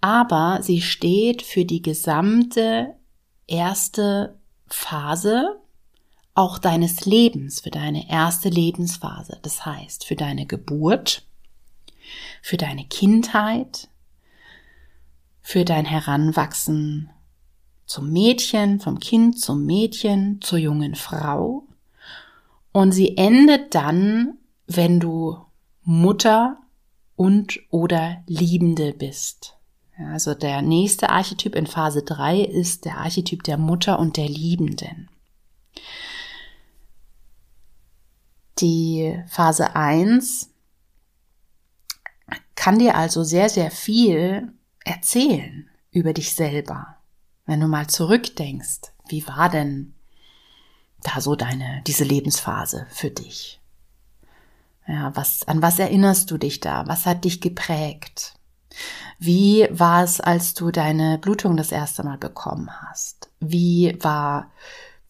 Aber 0.00 0.58
sie 0.62 0.82
steht 0.82 1.42
für 1.42 1.64
die 1.64 1.80
gesamte 1.80 2.96
erste 3.46 4.36
Phase 4.66 5.60
auch 6.34 6.58
deines 6.58 7.04
Lebens, 7.04 7.60
für 7.60 7.70
deine 7.70 8.10
erste 8.10 8.48
Lebensphase. 8.48 9.38
Das 9.42 9.64
heißt, 9.64 10.04
für 10.04 10.16
deine 10.16 10.46
Geburt, 10.46 11.24
für 12.42 12.56
deine 12.56 12.84
Kindheit, 12.86 13.88
für 15.40 15.64
dein 15.64 15.84
Heranwachsen 15.84 17.10
zum 17.86 18.10
Mädchen, 18.12 18.80
vom 18.80 18.98
Kind 18.98 19.38
zum 19.38 19.64
Mädchen, 19.64 20.40
zur 20.40 20.58
jungen 20.58 20.94
Frau. 20.94 21.66
Und 22.72 22.92
sie 22.92 23.16
endet 23.16 23.74
dann, 23.74 24.38
wenn 24.66 24.98
du 24.98 25.38
Mutter 25.82 26.56
und 27.14 27.60
oder 27.70 28.22
Liebende 28.26 28.92
bist. 28.92 29.54
also 29.96 30.34
der 30.34 30.62
nächste 30.62 31.10
Archetyp 31.10 31.54
in 31.54 31.68
Phase 31.68 32.02
3 32.02 32.40
ist 32.40 32.84
der 32.84 32.98
Archetyp 32.98 33.44
der 33.44 33.58
Mutter 33.58 34.00
und 34.00 34.16
der 34.16 34.28
Liebenden. 34.28 35.08
Die 38.58 39.22
Phase 39.26 39.74
1 39.74 40.50
kann 42.54 42.78
dir 42.78 42.96
also 42.96 43.24
sehr, 43.24 43.48
sehr 43.48 43.70
viel 43.70 44.52
erzählen 44.84 45.68
über 45.90 46.12
dich 46.12 46.34
selber. 46.34 46.96
Wenn 47.46 47.60
du 47.60 47.68
mal 47.68 47.88
zurückdenkst, 47.88 48.92
wie 49.08 49.26
war 49.26 49.50
denn 49.50 49.94
da 51.02 51.20
so 51.20 51.34
deine, 51.36 51.82
diese 51.86 52.04
Lebensphase 52.04 52.86
für 52.90 53.10
dich? 53.10 53.60
Ja, 54.86 55.14
was, 55.16 55.46
an 55.48 55.62
was 55.62 55.78
erinnerst 55.78 56.30
du 56.30 56.38
dich 56.38 56.60
da? 56.60 56.86
Was 56.86 57.06
hat 57.06 57.24
dich 57.24 57.40
geprägt? 57.40 58.34
Wie 59.18 59.66
war 59.70 60.02
es, 60.02 60.20
als 60.20 60.54
du 60.54 60.70
deine 60.70 61.18
Blutung 61.18 61.56
das 61.56 61.72
erste 61.72 62.02
Mal 62.02 62.18
bekommen 62.18 62.70
hast? 62.82 63.30
Wie 63.40 63.96
war 64.00 64.50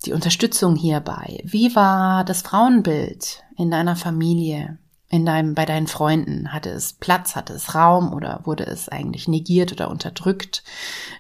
die 0.07 0.13
Unterstützung 0.13 0.77
hierbei? 0.77 1.41
Wie 1.45 1.75
war 1.75 2.25
das 2.25 2.43
Frauenbild 2.43 3.43
in 3.57 3.71
deiner 3.71 3.97
Familie, 3.97 4.79
in 5.09 5.27
deinem, 5.27 5.55
bei 5.55 5.65
deinen 5.65 5.87
Freunden? 5.87 6.53
Hatte 6.53 6.71
es 6.71 6.93
Platz, 6.93 7.37
hatte 7.37 7.53
es 7.53 7.75
Raum 7.75 8.13
oder 8.13 8.41
wurde 8.45 8.65
es 8.65 8.89
eigentlich 8.89 9.29
negiert 9.29 9.73
oder 9.73 9.91
unterdrückt? 9.91 10.63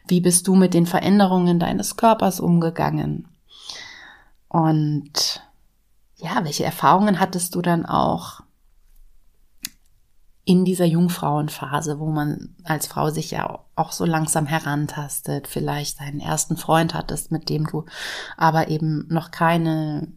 Wie 0.06 0.20
bist 0.20 0.46
du 0.46 0.54
mit 0.54 0.74
den 0.74 0.86
Veränderungen 0.86 1.58
deines 1.58 1.96
Körpers 1.96 2.40
umgegangen? 2.40 3.28
Und 4.48 5.42
ja, 6.16 6.44
welche 6.44 6.64
Erfahrungen 6.64 7.18
hattest 7.18 7.54
du 7.54 7.62
dann 7.62 7.84
auch 7.84 8.43
in 10.44 10.64
dieser 10.64 10.84
Jungfrauenphase, 10.84 11.98
wo 11.98 12.10
man 12.10 12.54
als 12.64 12.86
Frau 12.86 13.10
sich 13.10 13.30
ja 13.30 13.60
auch 13.76 13.92
so 13.92 14.04
langsam 14.04 14.46
herantastet, 14.46 15.48
vielleicht 15.48 16.00
einen 16.00 16.20
ersten 16.20 16.56
Freund 16.56 16.94
hattest, 16.94 17.32
mit 17.32 17.48
dem 17.48 17.66
du 17.66 17.84
aber 18.36 18.68
eben 18.68 19.06
noch 19.08 19.30
keine 19.30 20.08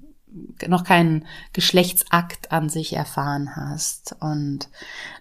noch 0.68 0.84
keinen 0.84 1.26
Geschlechtsakt 1.54 2.52
an 2.52 2.70
sich 2.70 2.94
erfahren 2.94 3.56
hast 3.56 4.16
und 4.20 4.70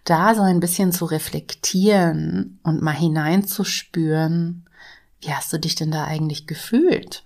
da 0.05 0.35
so 0.35 0.43
ein 0.43 0.61
bisschen 0.61 0.93
zu 0.93 1.07
reflektieren 1.07 2.59
und 2.65 2.83
mal 2.83 2.93
hineinzuspüren, 2.93 4.69
wie 5.21 5.33
hast 5.33 5.53
du 5.53 5.59
dich 5.59 5.75
denn 5.75 5.91
da 5.91 6.05
eigentlich 6.05 6.47
gefühlt? 6.47 7.25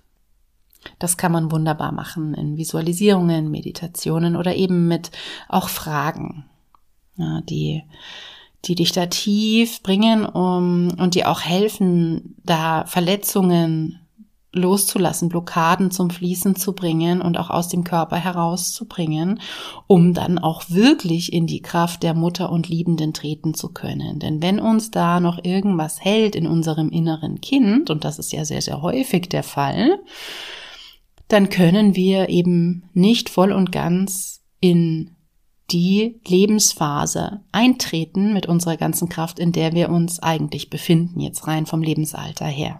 Das 0.99 1.17
kann 1.17 1.31
man 1.31 1.51
wunderbar 1.51 1.91
machen 1.91 2.33
in 2.33 2.55
Visualisierungen, 2.55 3.51
Meditationen 3.51 4.35
oder 4.35 4.55
eben 4.55 4.87
mit 4.87 5.11
auch 5.49 5.67
Fragen. 5.67 6.45
Ja, 7.17 7.41
die, 7.41 7.83
die 8.65 8.75
dich 8.75 8.91
da 8.91 9.07
tief 9.07 9.81
bringen 9.83 10.25
um, 10.25 10.93
und 10.97 11.15
dir 11.15 11.29
auch 11.29 11.41
helfen, 11.41 12.35
da 12.43 12.85
Verletzungen 12.85 14.01
loszulassen, 14.53 15.29
Blockaden 15.29 15.91
zum 15.91 16.09
Fließen 16.09 16.55
zu 16.55 16.73
bringen 16.73 17.21
und 17.21 17.37
auch 17.37 17.49
aus 17.49 17.69
dem 17.69 17.83
Körper 17.83 18.17
herauszubringen, 18.17 19.39
um 19.87 20.13
dann 20.13 20.39
auch 20.39 20.63
wirklich 20.69 21.31
in 21.31 21.47
die 21.47 21.61
Kraft 21.61 22.03
der 22.03 22.13
Mutter 22.13 22.51
und 22.51 22.67
Liebenden 22.67 23.13
treten 23.13 23.53
zu 23.53 23.69
können. 23.69 24.19
Denn 24.19 24.41
wenn 24.41 24.59
uns 24.59 24.91
da 24.91 25.19
noch 25.19 25.43
irgendwas 25.43 26.03
hält 26.03 26.35
in 26.35 26.47
unserem 26.47 26.89
inneren 26.89 27.39
Kind, 27.39 27.89
und 27.89 28.03
das 28.03 28.19
ist 28.19 28.33
ja 28.33 28.43
sehr, 28.43 28.61
sehr 28.61 28.81
häufig 28.81 29.29
der 29.29 29.43
Fall, 29.43 29.99
dann 31.29 31.47
können 31.47 31.95
wir 31.95 32.27
eben 32.27 32.89
nicht 32.93 33.29
voll 33.29 33.53
und 33.53 33.71
ganz 33.71 34.41
in 34.59 35.11
die 35.71 36.19
Lebensphase 36.27 37.41
eintreten 37.51 38.33
mit 38.33 38.45
unserer 38.45 38.77
ganzen 38.77 39.09
Kraft, 39.09 39.39
in 39.39 39.51
der 39.51 39.73
wir 39.73 39.89
uns 39.89 40.19
eigentlich 40.19 40.69
befinden, 40.69 41.19
jetzt 41.19 41.47
rein 41.47 41.65
vom 41.65 41.81
Lebensalter 41.81 42.45
her. 42.45 42.79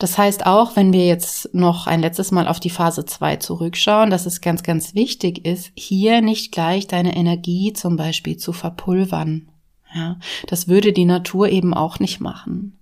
Das 0.00 0.16
heißt 0.16 0.46
auch, 0.46 0.76
wenn 0.76 0.94
wir 0.94 1.06
jetzt 1.06 1.54
noch 1.54 1.86
ein 1.86 2.00
letztes 2.00 2.30
Mal 2.30 2.48
auf 2.48 2.58
die 2.58 2.70
Phase 2.70 3.04
2 3.04 3.36
zurückschauen, 3.36 4.08
dass 4.08 4.24
es 4.24 4.40
ganz, 4.40 4.62
ganz 4.62 4.94
wichtig 4.94 5.44
ist, 5.44 5.72
hier 5.74 6.22
nicht 6.22 6.52
gleich 6.52 6.86
deine 6.86 7.14
Energie 7.14 7.74
zum 7.74 7.96
Beispiel 7.96 8.38
zu 8.38 8.54
verpulvern. 8.54 9.50
Ja, 9.94 10.18
das 10.46 10.68
würde 10.68 10.94
die 10.94 11.04
Natur 11.04 11.50
eben 11.50 11.74
auch 11.74 11.98
nicht 11.98 12.18
machen. 12.18 12.79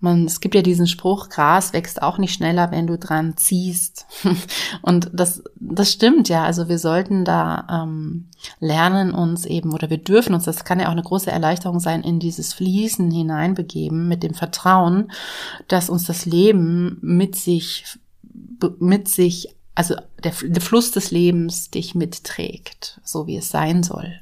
Man, 0.00 0.26
es 0.26 0.40
gibt 0.40 0.54
ja 0.54 0.62
diesen 0.62 0.86
Spruch, 0.86 1.28
Gras 1.28 1.72
wächst 1.72 2.02
auch 2.02 2.18
nicht 2.18 2.34
schneller, 2.34 2.70
wenn 2.70 2.86
du 2.86 2.98
dran 2.98 3.36
ziehst. 3.36 4.06
Und 4.82 5.10
das, 5.12 5.42
das 5.56 5.92
stimmt 5.92 6.28
ja. 6.28 6.44
Also 6.44 6.68
wir 6.68 6.78
sollten 6.78 7.24
da 7.24 7.84
ähm, 7.84 8.28
lernen 8.60 9.12
uns 9.12 9.44
eben, 9.46 9.72
oder 9.72 9.90
wir 9.90 9.98
dürfen 9.98 10.34
uns, 10.34 10.44
das 10.44 10.64
kann 10.64 10.80
ja 10.80 10.86
auch 10.86 10.92
eine 10.92 11.02
große 11.02 11.30
Erleichterung 11.30 11.80
sein, 11.80 12.02
in 12.02 12.20
dieses 12.20 12.52
Fließen 12.54 13.10
hineinbegeben 13.10 14.08
mit 14.08 14.22
dem 14.22 14.34
Vertrauen, 14.34 15.10
dass 15.68 15.90
uns 15.90 16.04
das 16.04 16.26
Leben 16.26 16.98
mit 17.00 17.36
sich, 17.36 17.98
mit 18.78 19.08
sich, 19.08 19.56
also 19.74 19.94
der, 20.22 20.32
der 20.42 20.62
Fluss 20.62 20.90
des 20.90 21.10
Lebens 21.10 21.70
dich 21.70 21.94
mitträgt, 21.94 23.00
so 23.04 23.26
wie 23.26 23.36
es 23.36 23.50
sein 23.50 23.82
soll 23.82 24.20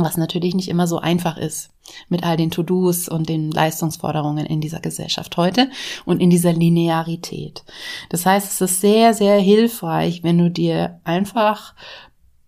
was 0.00 0.16
natürlich 0.16 0.54
nicht 0.54 0.68
immer 0.68 0.86
so 0.86 0.98
einfach 0.98 1.36
ist 1.36 1.70
mit 2.08 2.24
all 2.24 2.36
den 2.36 2.50
To-Dos 2.50 3.08
und 3.08 3.28
den 3.28 3.50
Leistungsforderungen 3.50 4.46
in 4.46 4.60
dieser 4.60 4.80
Gesellschaft 4.80 5.36
heute 5.36 5.70
und 6.04 6.20
in 6.20 6.30
dieser 6.30 6.52
Linearität. 6.52 7.64
Das 8.08 8.26
heißt, 8.26 8.50
es 8.52 8.60
ist 8.60 8.80
sehr, 8.80 9.14
sehr 9.14 9.38
hilfreich, 9.38 10.22
wenn 10.22 10.38
du 10.38 10.50
dir 10.50 11.00
einfach 11.04 11.74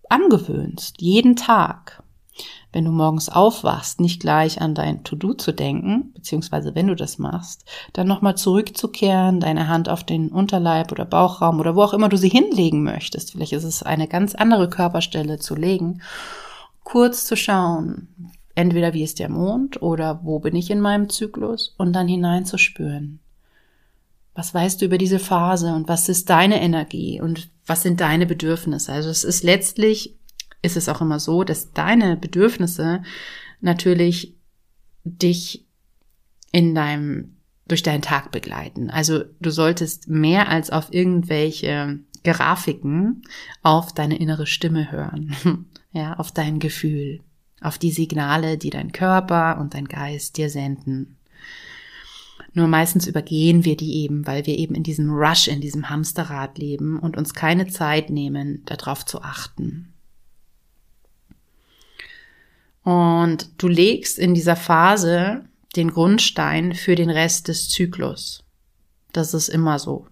angewöhnst, 0.09 0.99
jeden 0.99 1.35
Tag, 1.35 2.03
wenn 2.73 2.85
du 2.85 2.91
morgens 2.91 3.29
aufwachst, 3.29 3.99
nicht 3.99 4.21
gleich 4.21 4.61
an 4.61 4.75
dein 4.75 5.03
To-Do 5.03 5.33
zu 5.33 5.51
denken, 5.51 6.11
beziehungsweise 6.13 6.73
wenn 6.73 6.87
du 6.87 6.95
das 6.95 7.17
machst, 7.17 7.65
dann 7.93 8.07
nochmal 8.07 8.35
zurückzukehren, 8.35 9.41
deine 9.41 9.67
Hand 9.67 9.89
auf 9.89 10.03
den 10.03 10.29
Unterleib 10.29 10.91
oder 10.91 11.05
Bauchraum 11.05 11.59
oder 11.59 11.75
wo 11.75 11.83
auch 11.83 11.93
immer 11.93 12.09
du 12.09 12.17
sie 12.17 12.29
hinlegen 12.29 12.83
möchtest. 12.83 13.31
Vielleicht 13.31 13.53
ist 13.53 13.65
es 13.65 13.83
eine 13.83 14.07
ganz 14.07 14.35
andere 14.35 14.69
Körperstelle 14.69 15.37
zu 15.39 15.55
legen 15.55 16.01
kurz 16.83 17.25
zu 17.25 17.37
schauen, 17.37 18.07
entweder 18.55 18.93
wie 18.93 19.03
ist 19.03 19.19
der 19.19 19.29
Mond 19.29 19.81
oder 19.81 20.21
wo 20.23 20.39
bin 20.39 20.55
ich 20.55 20.69
in 20.69 20.81
meinem 20.81 21.09
Zyklus 21.09 21.73
und 21.77 21.93
dann 21.93 22.07
hineinzuspüren. 22.07 23.19
Was 24.33 24.53
weißt 24.53 24.81
du 24.81 24.85
über 24.85 24.97
diese 24.97 25.19
Phase 25.19 25.73
und 25.73 25.87
was 25.87 26.07
ist 26.07 26.29
deine 26.29 26.61
Energie 26.61 27.19
und 27.19 27.49
was 27.65 27.83
sind 27.83 27.99
deine 27.99 28.25
Bedürfnisse? 28.25 28.91
Also 28.93 29.09
es 29.09 29.23
ist 29.23 29.43
letztlich, 29.43 30.17
ist 30.61 30.77
es 30.77 30.87
auch 30.89 31.01
immer 31.01 31.19
so, 31.19 31.43
dass 31.43 31.73
deine 31.73 32.15
Bedürfnisse 32.15 33.03
natürlich 33.59 34.35
dich 35.03 35.65
in 36.51 36.75
deinem, 36.75 37.37
durch 37.67 37.83
deinen 37.83 38.01
Tag 38.01 38.31
begleiten. 38.31 38.89
Also 38.89 39.23
du 39.39 39.49
solltest 39.49 40.07
mehr 40.07 40.49
als 40.49 40.69
auf 40.69 40.93
irgendwelche 40.93 41.99
Grafiken 42.23 43.23
auf 43.63 43.93
deine 43.93 44.17
innere 44.19 44.45
Stimme 44.45 44.91
hören. 44.91 45.35
ja, 45.91 46.17
auf 46.17 46.31
dein 46.31 46.59
Gefühl, 46.59 47.21
auf 47.61 47.77
die 47.77 47.91
Signale, 47.91 48.57
die 48.57 48.71
dein 48.71 48.91
Körper 48.91 49.59
und 49.59 49.73
dein 49.73 49.85
Geist 49.85 50.37
dir 50.37 50.49
senden. 50.49 51.17
Nur 52.53 52.67
meistens 52.67 53.07
übergehen 53.07 53.63
wir 53.63 53.77
die 53.77 54.03
eben, 54.03 54.27
weil 54.27 54.45
wir 54.45 54.57
eben 54.57 54.75
in 54.75 54.83
diesem 54.83 55.11
Rush, 55.11 55.47
in 55.47 55.61
diesem 55.61 55.89
Hamsterrad 55.89 56.57
leben 56.57 56.99
und 56.99 57.15
uns 57.15 57.33
keine 57.33 57.67
Zeit 57.67 58.09
nehmen, 58.09 58.63
darauf 58.65 59.05
zu 59.05 59.21
achten. 59.21 59.93
Und 62.83 63.49
du 63.57 63.67
legst 63.67 64.17
in 64.19 64.33
dieser 64.33 64.55
Phase 64.55 65.45
den 65.75 65.91
Grundstein 65.91 66.73
für 66.73 66.95
den 66.95 67.09
Rest 67.09 67.47
des 67.47 67.69
Zyklus. 67.69 68.43
Das 69.13 69.33
ist 69.33 69.49
immer 69.49 69.79
so. 69.79 70.07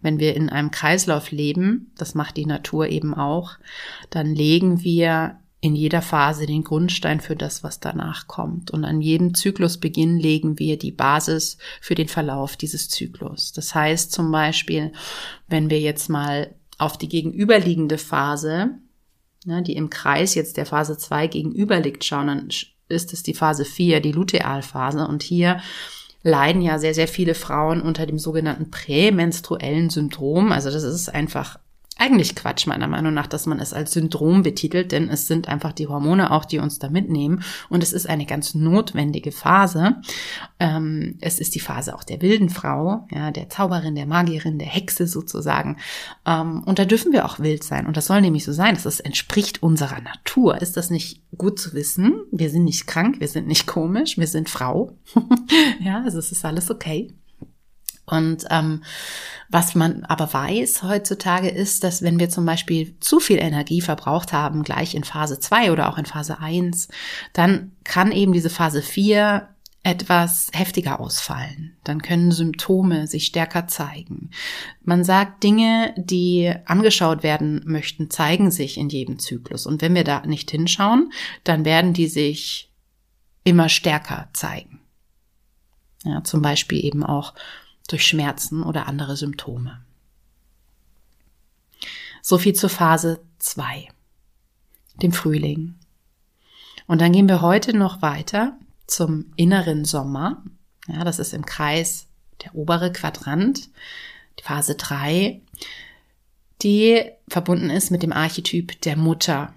Wenn 0.00 0.18
wir 0.18 0.36
in 0.36 0.50
einem 0.50 0.70
Kreislauf 0.70 1.30
leben, 1.30 1.92
das 1.96 2.14
macht 2.14 2.36
die 2.36 2.44
Natur 2.44 2.88
eben 2.88 3.14
auch, 3.14 3.52
dann 4.10 4.34
legen 4.34 4.82
wir 4.82 5.38
in 5.64 5.74
jeder 5.74 6.02
Phase 6.02 6.44
den 6.44 6.62
Grundstein 6.62 7.20
für 7.20 7.36
das, 7.36 7.64
was 7.64 7.80
danach 7.80 8.26
kommt. 8.26 8.70
Und 8.70 8.84
an 8.84 9.00
jedem 9.00 9.32
Zyklusbeginn 9.32 10.18
legen 10.18 10.58
wir 10.58 10.76
die 10.76 10.92
Basis 10.92 11.56
für 11.80 11.94
den 11.94 12.06
Verlauf 12.06 12.58
dieses 12.58 12.90
Zyklus. 12.90 13.50
Das 13.52 13.74
heißt 13.74 14.12
zum 14.12 14.30
Beispiel, 14.30 14.92
wenn 15.48 15.70
wir 15.70 15.80
jetzt 15.80 16.10
mal 16.10 16.54
auf 16.76 16.98
die 16.98 17.08
gegenüberliegende 17.08 17.96
Phase, 17.96 18.72
ne, 19.46 19.62
die 19.62 19.74
im 19.74 19.88
Kreis 19.88 20.34
jetzt 20.34 20.58
der 20.58 20.66
Phase 20.66 20.98
2 20.98 21.28
gegenüber 21.28 21.80
liegt, 21.80 22.04
schauen, 22.04 22.26
dann 22.26 22.48
ist 22.88 23.14
es 23.14 23.22
die 23.22 23.32
Phase 23.32 23.64
4, 23.64 24.00
die 24.00 24.12
Lutealphase. 24.12 25.08
Und 25.08 25.22
hier 25.22 25.62
leiden 26.22 26.60
ja 26.60 26.78
sehr, 26.78 26.92
sehr 26.92 27.08
viele 27.08 27.34
Frauen 27.34 27.80
unter 27.80 28.04
dem 28.04 28.18
sogenannten 28.18 28.70
prämenstruellen 28.70 29.88
Syndrom. 29.88 30.52
Also 30.52 30.70
das 30.70 30.82
ist 30.82 31.08
einfach 31.08 31.58
eigentlich 31.96 32.34
Quatsch 32.34 32.66
meiner 32.66 32.88
Meinung 32.88 33.14
nach, 33.14 33.26
dass 33.26 33.46
man 33.46 33.60
es 33.60 33.72
als 33.72 33.92
Syndrom 33.92 34.42
betitelt, 34.42 34.92
denn 34.92 35.08
es 35.08 35.26
sind 35.26 35.48
einfach 35.48 35.72
die 35.72 35.86
Hormone 35.86 36.32
auch, 36.32 36.44
die 36.44 36.58
uns 36.58 36.78
da 36.78 36.90
mitnehmen 36.90 37.42
und 37.68 37.82
es 37.82 37.92
ist 37.92 38.08
eine 38.08 38.26
ganz 38.26 38.54
notwendige 38.54 39.30
Phase. 39.30 39.96
Ähm, 40.58 41.18
es 41.20 41.38
ist 41.38 41.54
die 41.54 41.60
Phase 41.60 41.94
auch 41.94 42.04
der 42.04 42.20
wilden 42.20 42.50
Frau, 42.50 43.06
ja, 43.10 43.30
der 43.30 43.48
Zauberin, 43.48 43.94
der 43.94 44.06
Magierin, 44.06 44.58
der 44.58 44.68
Hexe 44.68 45.06
sozusagen. 45.06 45.76
Ähm, 46.26 46.64
und 46.64 46.78
da 46.78 46.84
dürfen 46.84 47.12
wir 47.12 47.24
auch 47.24 47.38
wild 47.38 47.62
sein 47.62 47.86
und 47.86 47.96
das 47.96 48.06
soll 48.06 48.20
nämlich 48.20 48.44
so 48.44 48.52
sein, 48.52 48.74
dass 48.74 48.86
es 48.86 49.00
entspricht 49.00 49.62
unserer 49.62 50.00
Natur. 50.00 50.60
Ist 50.60 50.76
das 50.76 50.90
nicht 50.90 51.22
gut 51.36 51.58
zu 51.58 51.74
wissen? 51.74 52.22
Wir 52.32 52.50
sind 52.50 52.64
nicht 52.64 52.86
krank, 52.86 53.20
wir 53.20 53.28
sind 53.28 53.46
nicht 53.46 53.66
komisch, 53.66 54.18
wir 54.18 54.26
sind 54.26 54.48
Frau. 54.48 54.96
ja, 55.80 56.02
also 56.02 56.18
es 56.18 56.32
ist 56.32 56.44
alles 56.44 56.70
okay. 56.70 57.14
Und 58.06 58.44
ähm, 58.50 58.82
was 59.48 59.74
man 59.74 60.04
aber 60.04 60.32
weiß 60.32 60.82
heutzutage 60.82 61.48
ist, 61.48 61.84
dass 61.84 62.02
wenn 62.02 62.18
wir 62.18 62.28
zum 62.28 62.44
Beispiel 62.44 62.96
zu 63.00 63.20
viel 63.20 63.38
Energie 63.38 63.80
verbraucht 63.80 64.32
haben, 64.32 64.62
gleich 64.62 64.94
in 64.94 65.04
Phase 65.04 65.40
2 65.40 65.72
oder 65.72 65.88
auch 65.88 65.96
in 65.96 66.06
Phase 66.06 66.38
1, 66.38 66.88
dann 67.32 67.72
kann 67.82 68.12
eben 68.12 68.32
diese 68.32 68.50
Phase 68.50 68.82
4 68.82 69.48
etwas 69.84 70.50
heftiger 70.54 70.98
ausfallen. 70.98 71.76
Dann 71.84 72.00
können 72.00 72.32
Symptome 72.32 73.06
sich 73.06 73.26
stärker 73.26 73.66
zeigen. 73.68 74.30
Man 74.82 75.04
sagt, 75.04 75.44
Dinge, 75.44 75.94
die 75.98 76.52
angeschaut 76.64 77.22
werden 77.22 77.62
möchten, 77.66 78.08
zeigen 78.08 78.50
sich 78.50 78.78
in 78.78 78.88
jedem 78.88 79.18
Zyklus. 79.18 79.66
Und 79.66 79.82
wenn 79.82 79.94
wir 79.94 80.04
da 80.04 80.24
nicht 80.24 80.50
hinschauen, 80.50 81.12
dann 81.44 81.66
werden 81.66 81.92
die 81.92 82.06
sich 82.06 82.72
immer 83.44 83.68
stärker 83.68 84.30
zeigen. 84.32 84.80
Ja, 86.02 86.24
zum 86.24 86.40
Beispiel 86.40 86.82
eben 86.82 87.04
auch 87.04 87.34
durch 87.88 88.06
Schmerzen 88.06 88.62
oder 88.62 88.86
andere 88.86 89.16
Symptome. 89.16 89.84
So 92.22 92.38
viel 92.38 92.54
zur 92.54 92.70
Phase 92.70 93.20
2, 93.38 93.88
dem 95.02 95.12
Frühling. 95.12 95.74
Und 96.86 97.00
dann 97.00 97.12
gehen 97.12 97.28
wir 97.28 97.42
heute 97.42 97.76
noch 97.76 98.02
weiter 98.02 98.58
zum 98.86 99.32
inneren 99.36 99.84
Sommer. 99.84 100.42
Ja, 100.86 101.04
das 101.04 101.18
ist 101.18 101.34
im 101.34 101.44
Kreis 101.44 102.06
der 102.42 102.54
obere 102.54 102.92
Quadrant, 102.92 103.68
die 104.38 104.42
Phase 104.42 104.74
3, 104.74 105.40
die 106.62 107.02
verbunden 107.28 107.70
ist 107.70 107.90
mit 107.90 108.02
dem 108.02 108.12
Archetyp 108.12 108.80
der 108.82 108.96
Mutter 108.96 109.54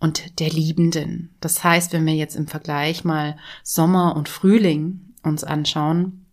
und 0.00 0.40
der 0.40 0.50
Liebenden. 0.50 1.34
Das 1.40 1.64
heißt, 1.64 1.92
wenn 1.92 2.06
wir 2.06 2.14
jetzt 2.14 2.36
im 2.36 2.48
Vergleich 2.48 3.04
mal 3.04 3.36
Sommer 3.62 4.16
und 4.16 4.28
Frühling 4.28 5.14
uns 5.22 5.44
anschauen, 5.44 6.26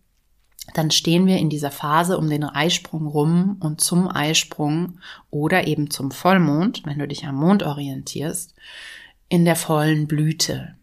dann 0.74 0.90
stehen 0.90 1.26
wir 1.26 1.38
in 1.38 1.48
dieser 1.48 1.70
Phase 1.70 2.18
um 2.18 2.28
den 2.28 2.44
Eisprung 2.44 3.06
rum 3.06 3.56
und 3.60 3.80
zum 3.80 4.08
Eisprung 4.08 4.98
oder 5.30 5.66
eben 5.66 5.90
zum 5.90 6.10
Vollmond, 6.10 6.82
wenn 6.84 6.98
du 6.98 7.08
dich 7.08 7.26
am 7.26 7.36
Mond 7.36 7.62
orientierst, 7.62 8.54
in 9.28 9.44
der 9.44 9.56
vollen 9.56 10.06
Blüte. 10.06 10.76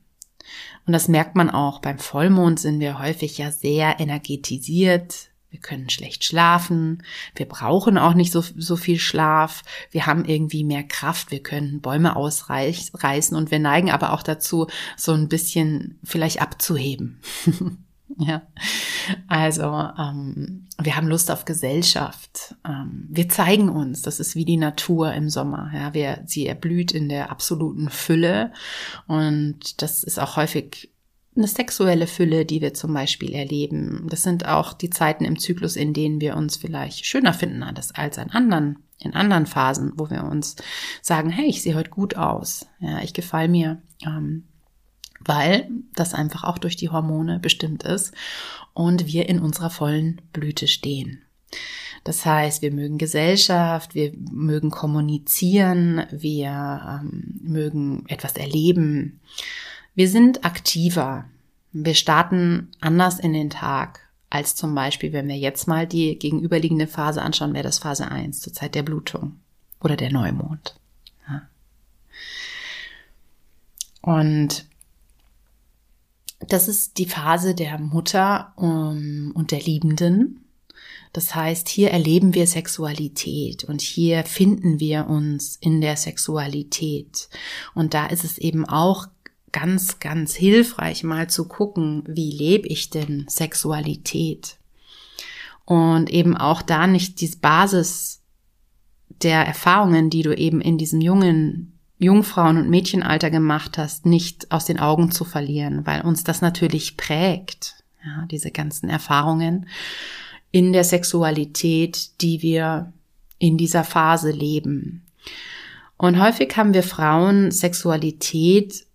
Und 0.85 0.93
das 0.93 1.07
merkt 1.07 1.35
man 1.35 1.49
auch. 1.49 1.79
Beim 1.79 1.99
Vollmond 1.99 2.59
sind 2.59 2.79
wir 2.79 2.99
häufig 2.99 3.37
ja 3.37 3.51
sehr 3.51 3.99
energetisiert. 3.99 5.29
Wir 5.49 5.59
können 5.59 5.89
schlecht 5.89 6.23
schlafen. 6.23 7.03
Wir 7.35 7.47
brauchen 7.47 7.99
auch 7.99 8.15
nicht 8.15 8.31
so, 8.31 8.41
so 8.41 8.75
viel 8.75 8.97
Schlaf. 8.97 9.61
Wir 9.91 10.07
haben 10.07 10.25
irgendwie 10.25 10.63
mehr 10.63 10.83
Kraft. 10.83 11.29
Wir 11.29 11.43
können 11.43 11.79
Bäume 11.79 12.15
ausreißen 12.15 13.37
und 13.37 13.51
wir 13.51 13.59
neigen 13.59 13.91
aber 13.91 14.13
auch 14.13 14.23
dazu, 14.23 14.67
so 14.97 15.13
ein 15.13 15.29
bisschen 15.29 15.99
vielleicht 16.03 16.41
abzuheben. 16.41 17.21
ja. 18.17 18.41
Also, 19.33 19.63
ähm, 19.63 20.67
wir 20.79 20.95
haben 20.95 21.07
Lust 21.07 21.31
auf 21.31 21.43
Gesellschaft. 21.43 22.53
Ähm, 22.63 23.07
wir 23.09 23.29
zeigen 23.29 23.67
uns. 23.67 24.03
Das 24.03 24.19
ist 24.19 24.35
wie 24.35 24.45
die 24.45 24.57
Natur 24.57 25.11
im 25.11 25.27
Sommer. 25.27 25.71
Ja, 25.73 25.95
wir, 25.95 26.21
sie 26.27 26.45
erblüht 26.45 26.91
in 26.91 27.09
der 27.09 27.31
absoluten 27.31 27.89
Fülle. 27.89 28.53
Und 29.07 29.81
das 29.81 30.03
ist 30.03 30.19
auch 30.19 30.37
häufig 30.37 30.91
eine 31.35 31.47
sexuelle 31.47 32.05
Fülle, 32.05 32.45
die 32.45 32.61
wir 32.61 32.75
zum 32.75 32.93
Beispiel 32.93 33.33
erleben. 33.33 34.05
Das 34.07 34.21
sind 34.21 34.47
auch 34.47 34.71
die 34.71 34.91
Zeiten 34.91 35.25
im 35.25 35.39
Zyklus, 35.39 35.77
in 35.77 35.95
denen 35.95 36.21
wir 36.21 36.37
uns 36.37 36.57
vielleicht 36.57 37.03
schöner 37.03 37.33
finden 37.33 37.63
als, 37.63 37.89
in 38.19 38.29
anderen, 38.29 38.83
in 38.99 39.15
anderen 39.15 39.47
Phasen, 39.47 39.93
wo 39.95 40.11
wir 40.11 40.25
uns 40.25 40.57
sagen, 41.01 41.31
hey, 41.31 41.47
ich 41.47 41.63
sehe 41.63 41.73
heute 41.73 41.89
gut 41.89 42.17
aus, 42.17 42.67
ja, 42.79 42.99
ich 43.01 43.15
gefalle 43.15 43.47
mir, 43.47 43.81
ähm, 44.05 44.43
weil 45.25 45.69
das 45.95 46.13
einfach 46.13 46.43
auch 46.43 46.57
durch 46.57 46.75
die 46.75 46.89
Hormone 46.89 47.39
bestimmt 47.39 47.83
ist 47.83 48.13
und 48.73 49.07
wir 49.07 49.29
in 49.29 49.39
unserer 49.39 49.69
vollen 49.69 50.21
Blüte 50.31 50.67
stehen. 50.67 51.21
Das 52.03 52.25
heißt, 52.25 52.61
wir 52.61 52.71
mögen 52.71 52.97
Gesellschaft, 52.97 53.95
wir 53.95 54.11
mögen 54.31 54.71
kommunizieren, 54.71 56.05
wir 56.11 57.01
ähm, 57.01 57.39
mögen 57.41 58.05
etwas 58.07 58.35
erleben. 58.35 59.21
Wir 59.95 60.09
sind 60.09 60.43
aktiver. 60.43 61.25
Wir 61.71 61.95
starten 61.95 62.71
anders 62.81 63.19
in 63.19 63.33
den 63.33 63.49
Tag 63.49 64.01
als 64.29 64.55
zum 64.55 64.73
Beispiel, 64.73 65.13
wenn 65.13 65.27
wir 65.27 65.37
jetzt 65.37 65.67
mal 65.67 65.85
die 65.85 66.17
gegenüberliegende 66.17 66.87
Phase 66.87 67.21
anschauen, 67.21 67.53
wäre 67.53 67.63
das 67.63 67.77
Phase 67.77 68.09
1 68.09 68.39
zur 68.39 68.51
Zeit 68.51 68.73
der 68.73 68.81
Blutung 68.81 69.39
oder 69.79 69.95
der 69.95 70.11
Neumond. 70.11 70.75
Ja. 71.29 71.43
Und 74.01 74.65
das 76.49 76.67
ist 76.67 76.97
die 76.97 77.05
Phase 77.05 77.55
der 77.55 77.79
Mutter 77.79 78.53
um, 78.55 79.31
und 79.35 79.51
der 79.51 79.61
Liebenden. 79.61 80.45
Das 81.13 81.35
heißt, 81.35 81.69
hier 81.69 81.91
erleben 81.91 82.33
wir 82.33 82.47
Sexualität 82.47 83.63
und 83.63 83.81
hier 83.81 84.23
finden 84.23 84.79
wir 84.79 85.07
uns 85.07 85.57
in 85.57 85.79
der 85.79 85.95
Sexualität. 85.95 87.29
Und 87.75 87.93
da 87.93 88.07
ist 88.07 88.23
es 88.23 88.39
eben 88.39 88.65
auch 88.65 89.07
ganz, 89.51 89.99
ganz 89.99 90.33
hilfreich, 90.33 91.03
mal 91.03 91.29
zu 91.29 91.47
gucken, 91.47 92.03
wie 92.07 92.31
lebe 92.31 92.67
ich 92.67 92.89
denn 92.89 93.25
Sexualität? 93.29 94.57
Und 95.65 96.09
eben 96.09 96.35
auch 96.35 96.61
da 96.63 96.87
nicht 96.87 97.21
die 97.21 97.31
Basis 97.39 98.21
der 99.21 99.45
Erfahrungen, 99.45 100.09
die 100.09 100.23
du 100.23 100.35
eben 100.35 100.59
in 100.59 100.77
diesem 100.77 100.99
jungen 100.99 101.72
Jungfrauen- 102.03 102.57
und 102.57 102.69
Mädchenalter 102.69 103.29
gemacht 103.29 103.77
hast, 103.77 104.05
nicht 104.05 104.51
aus 104.51 104.65
den 104.65 104.79
Augen 104.79 105.11
zu 105.11 105.23
verlieren, 105.23 105.85
weil 105.85 106.01
uns 106.01 106.23
das 106.23 106.41
natürlich 106.41 106.97
prägt, 106.97 107.83
ja, 108.05 108.25
diese 108.29 108.51
ganzen 108.51 108.89
Erfahrungen 108.89 109.67
in 110.51 110.73
der 110.73 110.83
Sexualität, 110.83 112.21
die 112.21 112.41
wir 112.41 112.93
in 113.39 113.57
dieser 113.57 113.83
Phase 113.83 114.31
leben. 114.31 115.03
Und 115.97 116.21
häufig 116.21 116.55
haben 116.55 116.73
wir 116.73 116.83
Frauen 116.83 117.51
Sexualität 117.51 118.85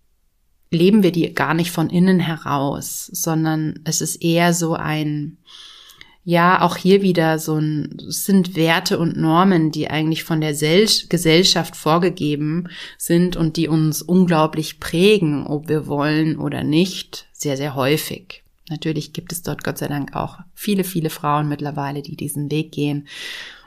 leben 0.71 1.03
wir 1.03 1.11
die 1.11 1.33
gar 1.33 1.53
nicht 1.53 1.71
von 1.71 1.89
innen 1.89 2.19
heraus, 2.19 3.09
sondern 3.11 3.79
es 3.83 4.01
ist 4.01 4.17
eher 4.17 4.53
so 4.53 4.75
ein, 4.75 5.37
ja, 6.23 6.61
auch 6.61 6.77
hier 6.77 7.01
wieder 7.01 7.39
so 7.39 7.57
ein, 7.57 7.95
sind 8.07 8.55
Werte 8.55 8.99
und 8.99 9.17
Normen, 9.17 9.71
die 9.71 9.89
eigentlich 9.89 10.23
von 10.23 10.41
der 10.41 10.51
Gesellschaft 10.51 11.75
vorgegeben 11.75 12.69
sind 12.97 13.35
und 13.35 13.57
die 13.57 13.67
uns 13.67 14.01
unglaublich 14.01 14.79
prägen, 14.79 15.47
ob 15.47 15.69
wir 15.69 15.87
wollen 15.87 16.37
oder 16.37 16.63
nicht, 16.63 17.27
sehr, 17.33 17.57
sehr 17.57 17.75
häufig. 17.75 18.43
Natürlich 18.69 19.13
gibt 19.13 19.31
es 19.31 19.41
dort 19.41 19.63
Gott 19.63 19.79
sei 19.79 19.87
Dank 19.87 20.15
auch 20.15 20.37
viele, 20.53 20.83
viele 20.83 21.09
Frauen 21.09 21.47
mittlerweile, 21.47 22.03
die 22.03 22.15
diesen 22.15 22.51
Weg 22.51 22.71
gehen 22.71 23.07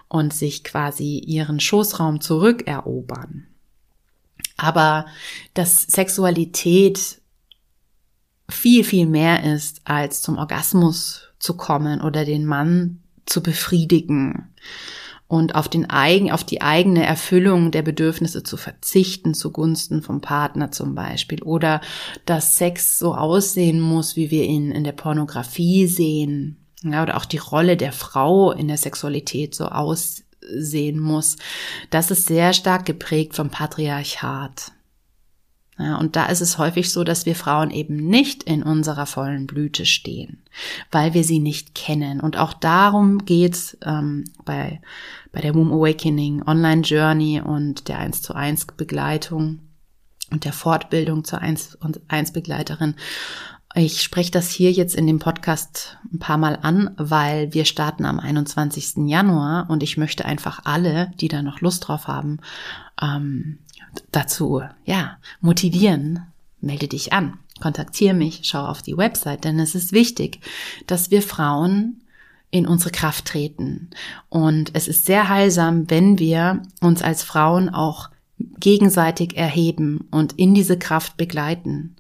und 0.08 0.32
sich 0.32 0.62
quasi 0.62 1.18
ihren 1.18 1.58
Schoßraum 1.58 2.20
zurückerobern 2.20 3.48
aber 4.62 5.06
dass 5.54 5.82
Sexualität 5.82 7.20
viel, 8.48 8.84
viel 8.84 9.06
mehr 9.06 9.54
ist, 9.54 9.80
als 9.84 10.22
zum 10.22 10.38
Orgasmus 10.38 11.31
zu 11.42 11.56
kommen 11.56 12.00
oder 12.00 12.24
den 12.24 12.46
Mann 12.46 13.00
zu 13.26 13.42
befriedigen 13.42 14.48
und 15.26 15.54
auf 15.54 15.68
den 15.68 15.90
eigen, 15.90 16.30
auf 16.30 16.44
die 16.44 16.62
eigene 16.62 17.04
Erfüllung 17.04 17.72
der 17.72 17.82
Bedürfnisse 17.82 18.42
zu 18.44 18.56
verzichten 18.56 19.34
zugunsten 19.34 20.02
vom 20.02 20.20
Partner 20.20 20.70
zum 20.70 20.94
Beispiel 20.94 21.42
oder 21.42 21.80
dass 22.26 22.56
Sex 22.56 22.98
so 22.98 23.14
aussehen 23.14 23.80
muss, 23.80 24.14
wie 24.14 24.30
wir 24.30 24.44
ihn 24.44 24.70
in 24.70 24.84
der 24.84 24.92
Pornografie 24.92 25.86
sehen. 25.86 26.58
Ja, 26.82 27.02
oder 27.02 27.16
auch 27.16 27.24
die 27.24 27.38
Rolle 27.38 27.76
der 27.76 27.92
Frau 27.92 28.52
in 28.52 28.68
der 28.68 28.76
Sexualität 28.76 29.54
so 29.54 29.66
aus, 29.66 30.22
sehen 30.54 30.98
muss, 30.98 31.36
das 31.90 32.10
ist 32.10 32.26
sehr 32.26 32.52
stark 32.52 32.84
geprägt 32.84 33.34
vom 33.34 33.48
Patriarchat. 33.50 34.72
Ja, 35.82 35.96
und 35.96 36.14
da 36.14 36.26
ist 36.26 36.40
es 36.40 36.58
häufig 36.58 36.92
so, 36.92 37.02
dass 37.02 37.26
wir 37.26 37.34
Frauen 37.34 37.70
eben 37.70 37.96
nicht 37.96 38.44
in 38.44 38.62
unserer 38.62 39.06
vollen 39.06 39.46
Blüte 39.46 39.84
stehen, 39.84 40.42
weil 40.90 41.14
wir 41.14 41.24
sie 41.24 41.40
nicht 41.40 41.74
kennen. 41.74 42.20
Und 42.20 42.38
auch 42.38 42.52
darum 42.52 43.24
geht's 43.24 43.76
ähm, 43.84 44.24
bei, 44.44 44.80
bei 45.32 45.40
der 45.40 45.54
Womb 45.54 45.72
Awakening 45.72 46.42
Online 46.46 46.82
Journey 46.82 47.40
und 47.40 47.88
der 47.88 47.98
1 47.98 48.22
zu 48.22 48.34
1 48.34 48.66
Begleitung 48.76 49.60
und 50.30 50.44
der 50.44 50.52
Fortbildung 50.52 51.24
zur 51.24 51.40
1 51.40 51.74
und 51.76 52.00
1 52.08 52.32
Begleiterin 52.32 52.94
ich 53.74 54.02
spreche 54.02 54.30
das 54.30 54.50
hier 54.50 54.70
jetzt 54.70 54.94
in 54.94 55.06
dem 55.06 55.18
Podcast 55.18 55.96
ein 56.12 56.18
paar 56.18 56.36
Mal 56.36 56.58
an, 56.60 56.90
weil 56.98 57.54
wir 57.54 57.64
starten 57.64 58.04
am 58.04 58.20
21. 58.20 59.08
Januar 59.08 59.70
und 59.70 59.82
ich 59.82 59.96
möchte 59.96 60.24
einfach 60.24 60.60
alle, 60.64 61.10
die 61.20 61.28
da 61.28 61.42
noch 61.42 61.60
Lust 61.60 61.88
drauf 61.88 62.06
haben, 62.06 62.38
ähm, 63.00 63.60
dazu 64.10 64.62
ja 64.84 65.18
motivieren. 65.40 66.26
Melde 66.60 66.88
dich 66.88 67.12
an, 67.12 67.38
kontaktiere 67.60 68.14
mich, 68.14 68.40
schau 68.44 68.64
auf 68.64 68.82
die 68.82 68.96
Website, 68.96 69.44
denn 69.44 69.58
es 69.58 69.74
ist 69.74 69.92
wichtig, 69.92 70.40
dass 70.86 71.10
wir 71.10 71.22
Frauen 71.22 72.02
in 72.52 72.66
unsere 72.66 72.90
Kraft 72.90 73.24
treten. 73.24 73.90
Und 74.28 74.70
es 74.74 74.86
ist 74.86 75.06
sehr 75.06 75.28
heilsam, 75.28 75.90
wenn 75.90 76.18
wir 76.18 76.62
uns 76.80 77.02
als 77.02 77.24
Frauen 77.24 77.70
auch 77.70 78.10
gegenseitig 78.58 79.36
erheben 79.36 80.06
und 80.10 80.34
in 80.34 80.54
diese 80.54 80.78
Kraft 80.78 81.16
begleiten. 81.16 81.96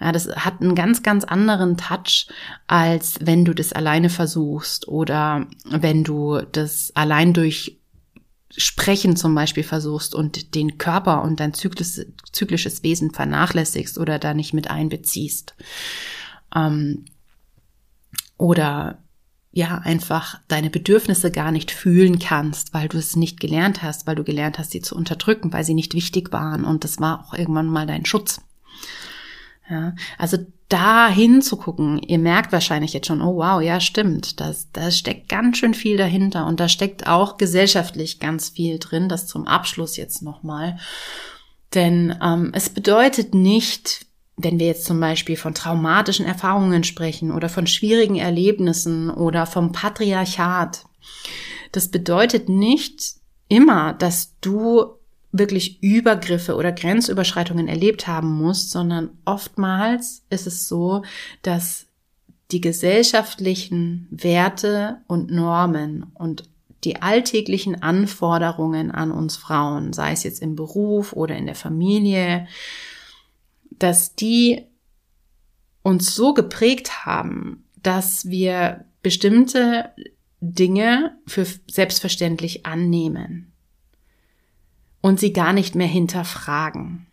Ja, 0.00 0.12
das 0.12 0.28
hat 0.28 0.60
einen 0.60 0.74
ganz, 0.74 1.02
ganz 1.02 1.24
anderen 1.24 1.76
Touch, 1.76 2.26
als 2.66 3.18
wenn 3.22 3.44
du 3.44 3.54
das 3.54 3.72
alleine 3.72 4.10
versuchst 4.10 4.88
oder 4.88 5.46
wenn 5.64 6.04
du 6.04 6.40
das 6.52 6.92
allein 6.94 7.32
durch 7.32 7.78
Sprechen 8.56 9.16
zum 9.16 9.34
Beispiel 9.34 9.64
versuchst 9.64 10.14
und 10.14 10.54
den 10.54 10.78
Körper 10.78 11.22
und 11.22 11.40
dein 11.40 11.54
zyklisches, 11.54 12.06
zyklisches 12.32 12.82
Wesen 12.82 13.10
vernachlässigst 13.10 13.98
oder 13.98 14.18
da 14.18 14.34
nicht 14.34 14.54
mit 14.54 14.70
einbeziehst. 14.70 15.54
Ähm, 16.54 17.04
oder 18.36 18.98
ja 19.52 19.78
einfach 19.78 20.40
deine 20.48 20.68
Bedürfnisse 20.68 21.30
gar 21.30 21.52
nicht 21.52 21.70
fühlen 21.70 22.18
kannst, 22.18 22.74
weil 22.74 22.88
du 22.88 22.98
es 22.98 23.14
nicht 23.14 23.38
gelernt 23.38 23.82
hast, 23.82 24.06
weil 24.06 24.16
du 24.16 24.24
gelernt 24.24 24.58
hast, 24.58 24.72
sie 24.72 24.80
zu 24.80 24.96
unterdrücken, 24.96 25.52
weil 25.52 25.64
sie 25.64 25.74
nicht 25.74 25.94
wichtig 25.94 26.32
waren 26.32 26.64
und 26.64 26.82
das 26.82 26.98
war 26.98 27.24
auch 27.24 27.34
irgendwann 27.34 27.68
mal 27.68 27.86
dein 27.86 28.04
Schutz. 28.04 28.40
Ja, 29.68 29.94
also 30.18 30.38
da 30.68 31.08
hinzugucken, 31.08 31.98
ihr 31.98 32.18
merkt 32.18 32.52
wahrscheinlich 32.52 32.92
jetzt 32.92 33.06
schon, 33.06 33.22
oh 33.22 33.36
wow, 33.36 33.62
ja 33.62 33.80
stimmt, 33.80 34.40
das, 34.40 34.70
da 34.72 34.90
steckt 34.90 35.28
ganz 35.28 35.58
schön 35.58 35.74
viel 35.74 35.96
dahinter 35.96 36.46
und 36.46 36.60
da 36.60 36.68
steckt 36.68 37.06
auch 37.06 37.36
gesellschaftlich 37.36 38.20
ganz 38.20 38.50
viel 38.50 38.78
drin, 38.78 39.08
das 39.08 39.26
zum 39.26 39.46
Abschluss 39.46 39.96
jetzt 39.96 40.22
nochmal. 40.22 40.78
Denn 41.74 42.16
ähm, 42.22 42.50
es 42.54 42.70
bedeutet 42.70 43.34
nicht, 43.34 44.06
wenn 44.36 44.58
wir 44.58 44.66
jetzt 44.66 44.84
zum 44.84 45.00
Beispiel 45.00 45.36
von 45.36 45.54
traumatischen 45.54 46.26
Erfahrungen 46.26 46.84
sprechen 46.84 47.30
oder 47.30 47.48
von 47.48 47.66
schwierigen 47.66 48.16
Erlebnissen 48.16 49.10
oder 49.10 49.46
vom 49.46 49.72
Patriarchat, 49.72 50.84
das 51.72 51.88
bedeutet 51.88 52.48
nicht 52.48 53.16
immer, 53.48 53.92
dass 53.94 54.34
du 54.40 54.98
wirklich 55.36 55.82
Übergriffe 55.82 56.54
oder 56.54 56.70
Grenzüberschreitungen 56.70 57.66
erlebt 57.66 58.06
haben 58.06 58.30
musst, 58.30 58.70
sondern 58.70 59.10
oftmals 59.24 60.24
ist 60.30 60.46
es 60.46 60.68
so, 60.68 61.02
dass 61.42 61.86
die 62.52 62.60
gesellschaftlichen 62.60 64.06
Werte 64.10 64.98
und 65.08 65.32
Normen 65.32 66.04
und 66.14 66.44
die 66.84 67.02
alltäglichen 67.02 67.82
Anforderungen 67.82 68.92
an 68.92 69.10
uns 69.10 69.36
Frauen, 69.36 69.92
sei 69.92 70.12
es 70.12 70.22
jetzt 70.22 70.40
im 70.40 70.54
Beruf 70.54 71.12
oder 71.12 71.36
in 71.36 71.46
der 71.46 71.56
Familie, 71.56 72.46
dass 73.70 74.14
die 74.14 74.62
uns 75.82 76.14
so 76.14 76.32
geprägt 76.32 77.04
haben, 77.04 77.64
dass 77.82 78.28
wir 78.28 78.84
bestimmte 79.02 79.90
Dinge 80.40 81.18
für 81.26 81.44
selbstverständlich 81.66 82.66
annehmen 82.66 83.53
und 85.04 85.20
sie 85.20 85.34
gar 85.34 85.52
nicht 85.52 85.74
mehr 85.74 85.86
hinterfragen. 85.86 87.04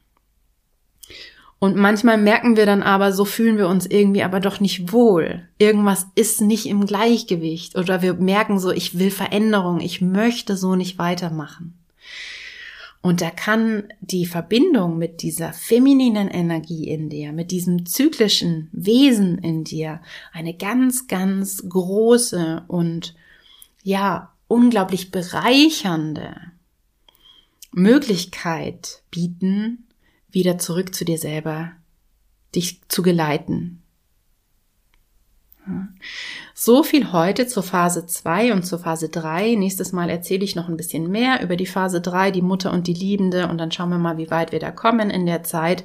Und 1.59 1.75
manchmal 1.75 2.17
merken 2.17 2.55
wir 2.55 2.65
dann 2.65 2.83
aber, 2.83 3.11
so 3.11 3.25
fühlen 3.25 3.57
wir 3.57 3.67
uns 3.67 3.85
irgendwie 3.85 4.23
aber 4.23 4.39
doch 4.39 4.61
nicht 4.61 4.93
wohl. 4.93 5.45
Irgendwas 5.57 6.07
ist 6.15 6.39
nicht 6.39 6.67
im 6.67 6.85
Gleichgewicht 6.85 7.77
oder 7.77 8.01
wir 8.01 8.13
merken 8.13 8.59
so, 8.59 8.71
ich 8.71 8.97
will 8.97 9.11
Veränderung, 9.11 9.81
ich 9.81 9.99
möchte 9.99 10.55
so 10.55 10.77
nicht 10.77 10.99
weitermachen. 10.99 11.77
Und 13.01 13.19
da 13.19 13.29
kann 13.29 13.89
die 13.99 14.25
Verbindung 14.25 14.97
mit 14.97 15.21
dieser 15.21 15.51
femininen 15.51 16.29
Energie 16.29 16.87
in 16.87 17.09
dir, 17.09 17.33
mit 17.33 17.51
diesem 17.51 17.85
zyklischen 17.85 18.69
Wesen 18.71 19.37
in 19.39 19.65
dir 19.65 19.99
eine 20.31 20.53
ganz, 20.53 21.07
ganz 21.07 21.61
große 21.67 22.63
und 22.69 23.15
ja, 23.83 24.31
unglaublich 24.47 25.11
bereichernde 25.11 26.50
Möglichkeit 27.71 29.03
bieten, 29.11 29.87
wieder 30.29 30.57
zurück 30.57 30.93
zu 30.93 31.05
dir 31.05 31.17
selber, 31.17 31.71
dich 32.53 32.81
zu 32.87 33.01
geleiten. 33.01 33.81
So 36.53 36.83
viel 36.83 37.11
heute 37.11 37.47
zur 37.47 37.63
Phase 37.63 38.05
2 38.05 38.53
und 38.53 38.63
zur 38.63 38.79
Phase 38.79 39.09
3. 39.09 39.55
Nächstes 39.55 39.91
Mal 39.91 40.09
erzähle 40.09 40.43
ich 40.43 40.55
noch 40.55 40.67
ein 40.67 40.77
bisschen 40.77 41.09
mehr 41.09 41.41
über 41.43 41.55
die 41.55 41.65
Phase 41.65 42.01
3, 42.01 42.31
die 42.31 42.41
Mutter 42.41 42.71
und 42.73 42.87
die 42.87 42.93
Liebende 42.93 43.47
und 43.47 43.57
dann 43.57 43.71
schauen 43.71 43.89
wir 43.89 43.97
mal, 43.97 44.17
wie 44.17 44.31
weit 44.31 44.51
wir 44.51 44.59
da 44.59 44.71
kommen 44.71 45.09
in 45.09 45.25
der 45.25 45.43
Zeit. 45.43 45.83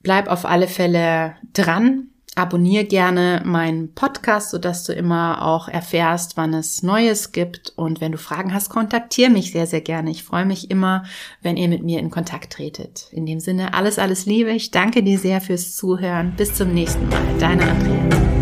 Bleib 0.00 0.28
auf 0.28 0.44
alle 0.44 0.66
Fälle 0.66 1.36
dran. 1.52 2.08
Abonnier 2.34 2.84
gerne 2.84 3.42
meinen 3.44 3.94
Podcast, 3.94 4.50
sodass 4.50 4.84
du 4.84 4.94
immer 4.94 5.46
auch 5.46 5.68
erfährst, 5.68 6.38
wann 6.38 6.54
es 6.54 6.82
Neues 6.82 7.32
gibt. 7.32 7.74
Und 7.76 8.00
wenn 8.00 8.12
du 8.12 8.18
Fragen 8.18 8.54
hast, 8.54 8.70
kontaktiere 8.70 9.30
mich 9.30 9.52
sehr, 9.52 9.66
sehr 9.66 9.82
gerne. 9.82 10.10
Ich 10.10 10.24
freue 10.24 10.46
mich 10.46 10.70
immer, 10.70 11.04
wenn 11.42 11.58
ihr 11.58 11.68
mit 11.68 11.82
mir 11.82 11.98
in 11.98 12.10
Kontakt 12.10 12.54
tretet. 12.54 13.08
In 13.12 13.26
dem 13.26 13.38
Sinne, 13.38 13.74
alles, 13.74 13.98
alles 13.98 14.24
Liebe. 14.24 14.50
Ich 14.50 14.70
danke 14.70 15.02
dir 15.02 15.18
sehr 15.18 15.42
fürs 15.42 15.76
Zuhören. 15.76 16.32
Bis 16.36 16.54
zum 16.54 16.72
nächsten 16.72 17.06
Mal. 17.08 17.22
Deine 17.38 17.70
Andrea. 17.70 18.41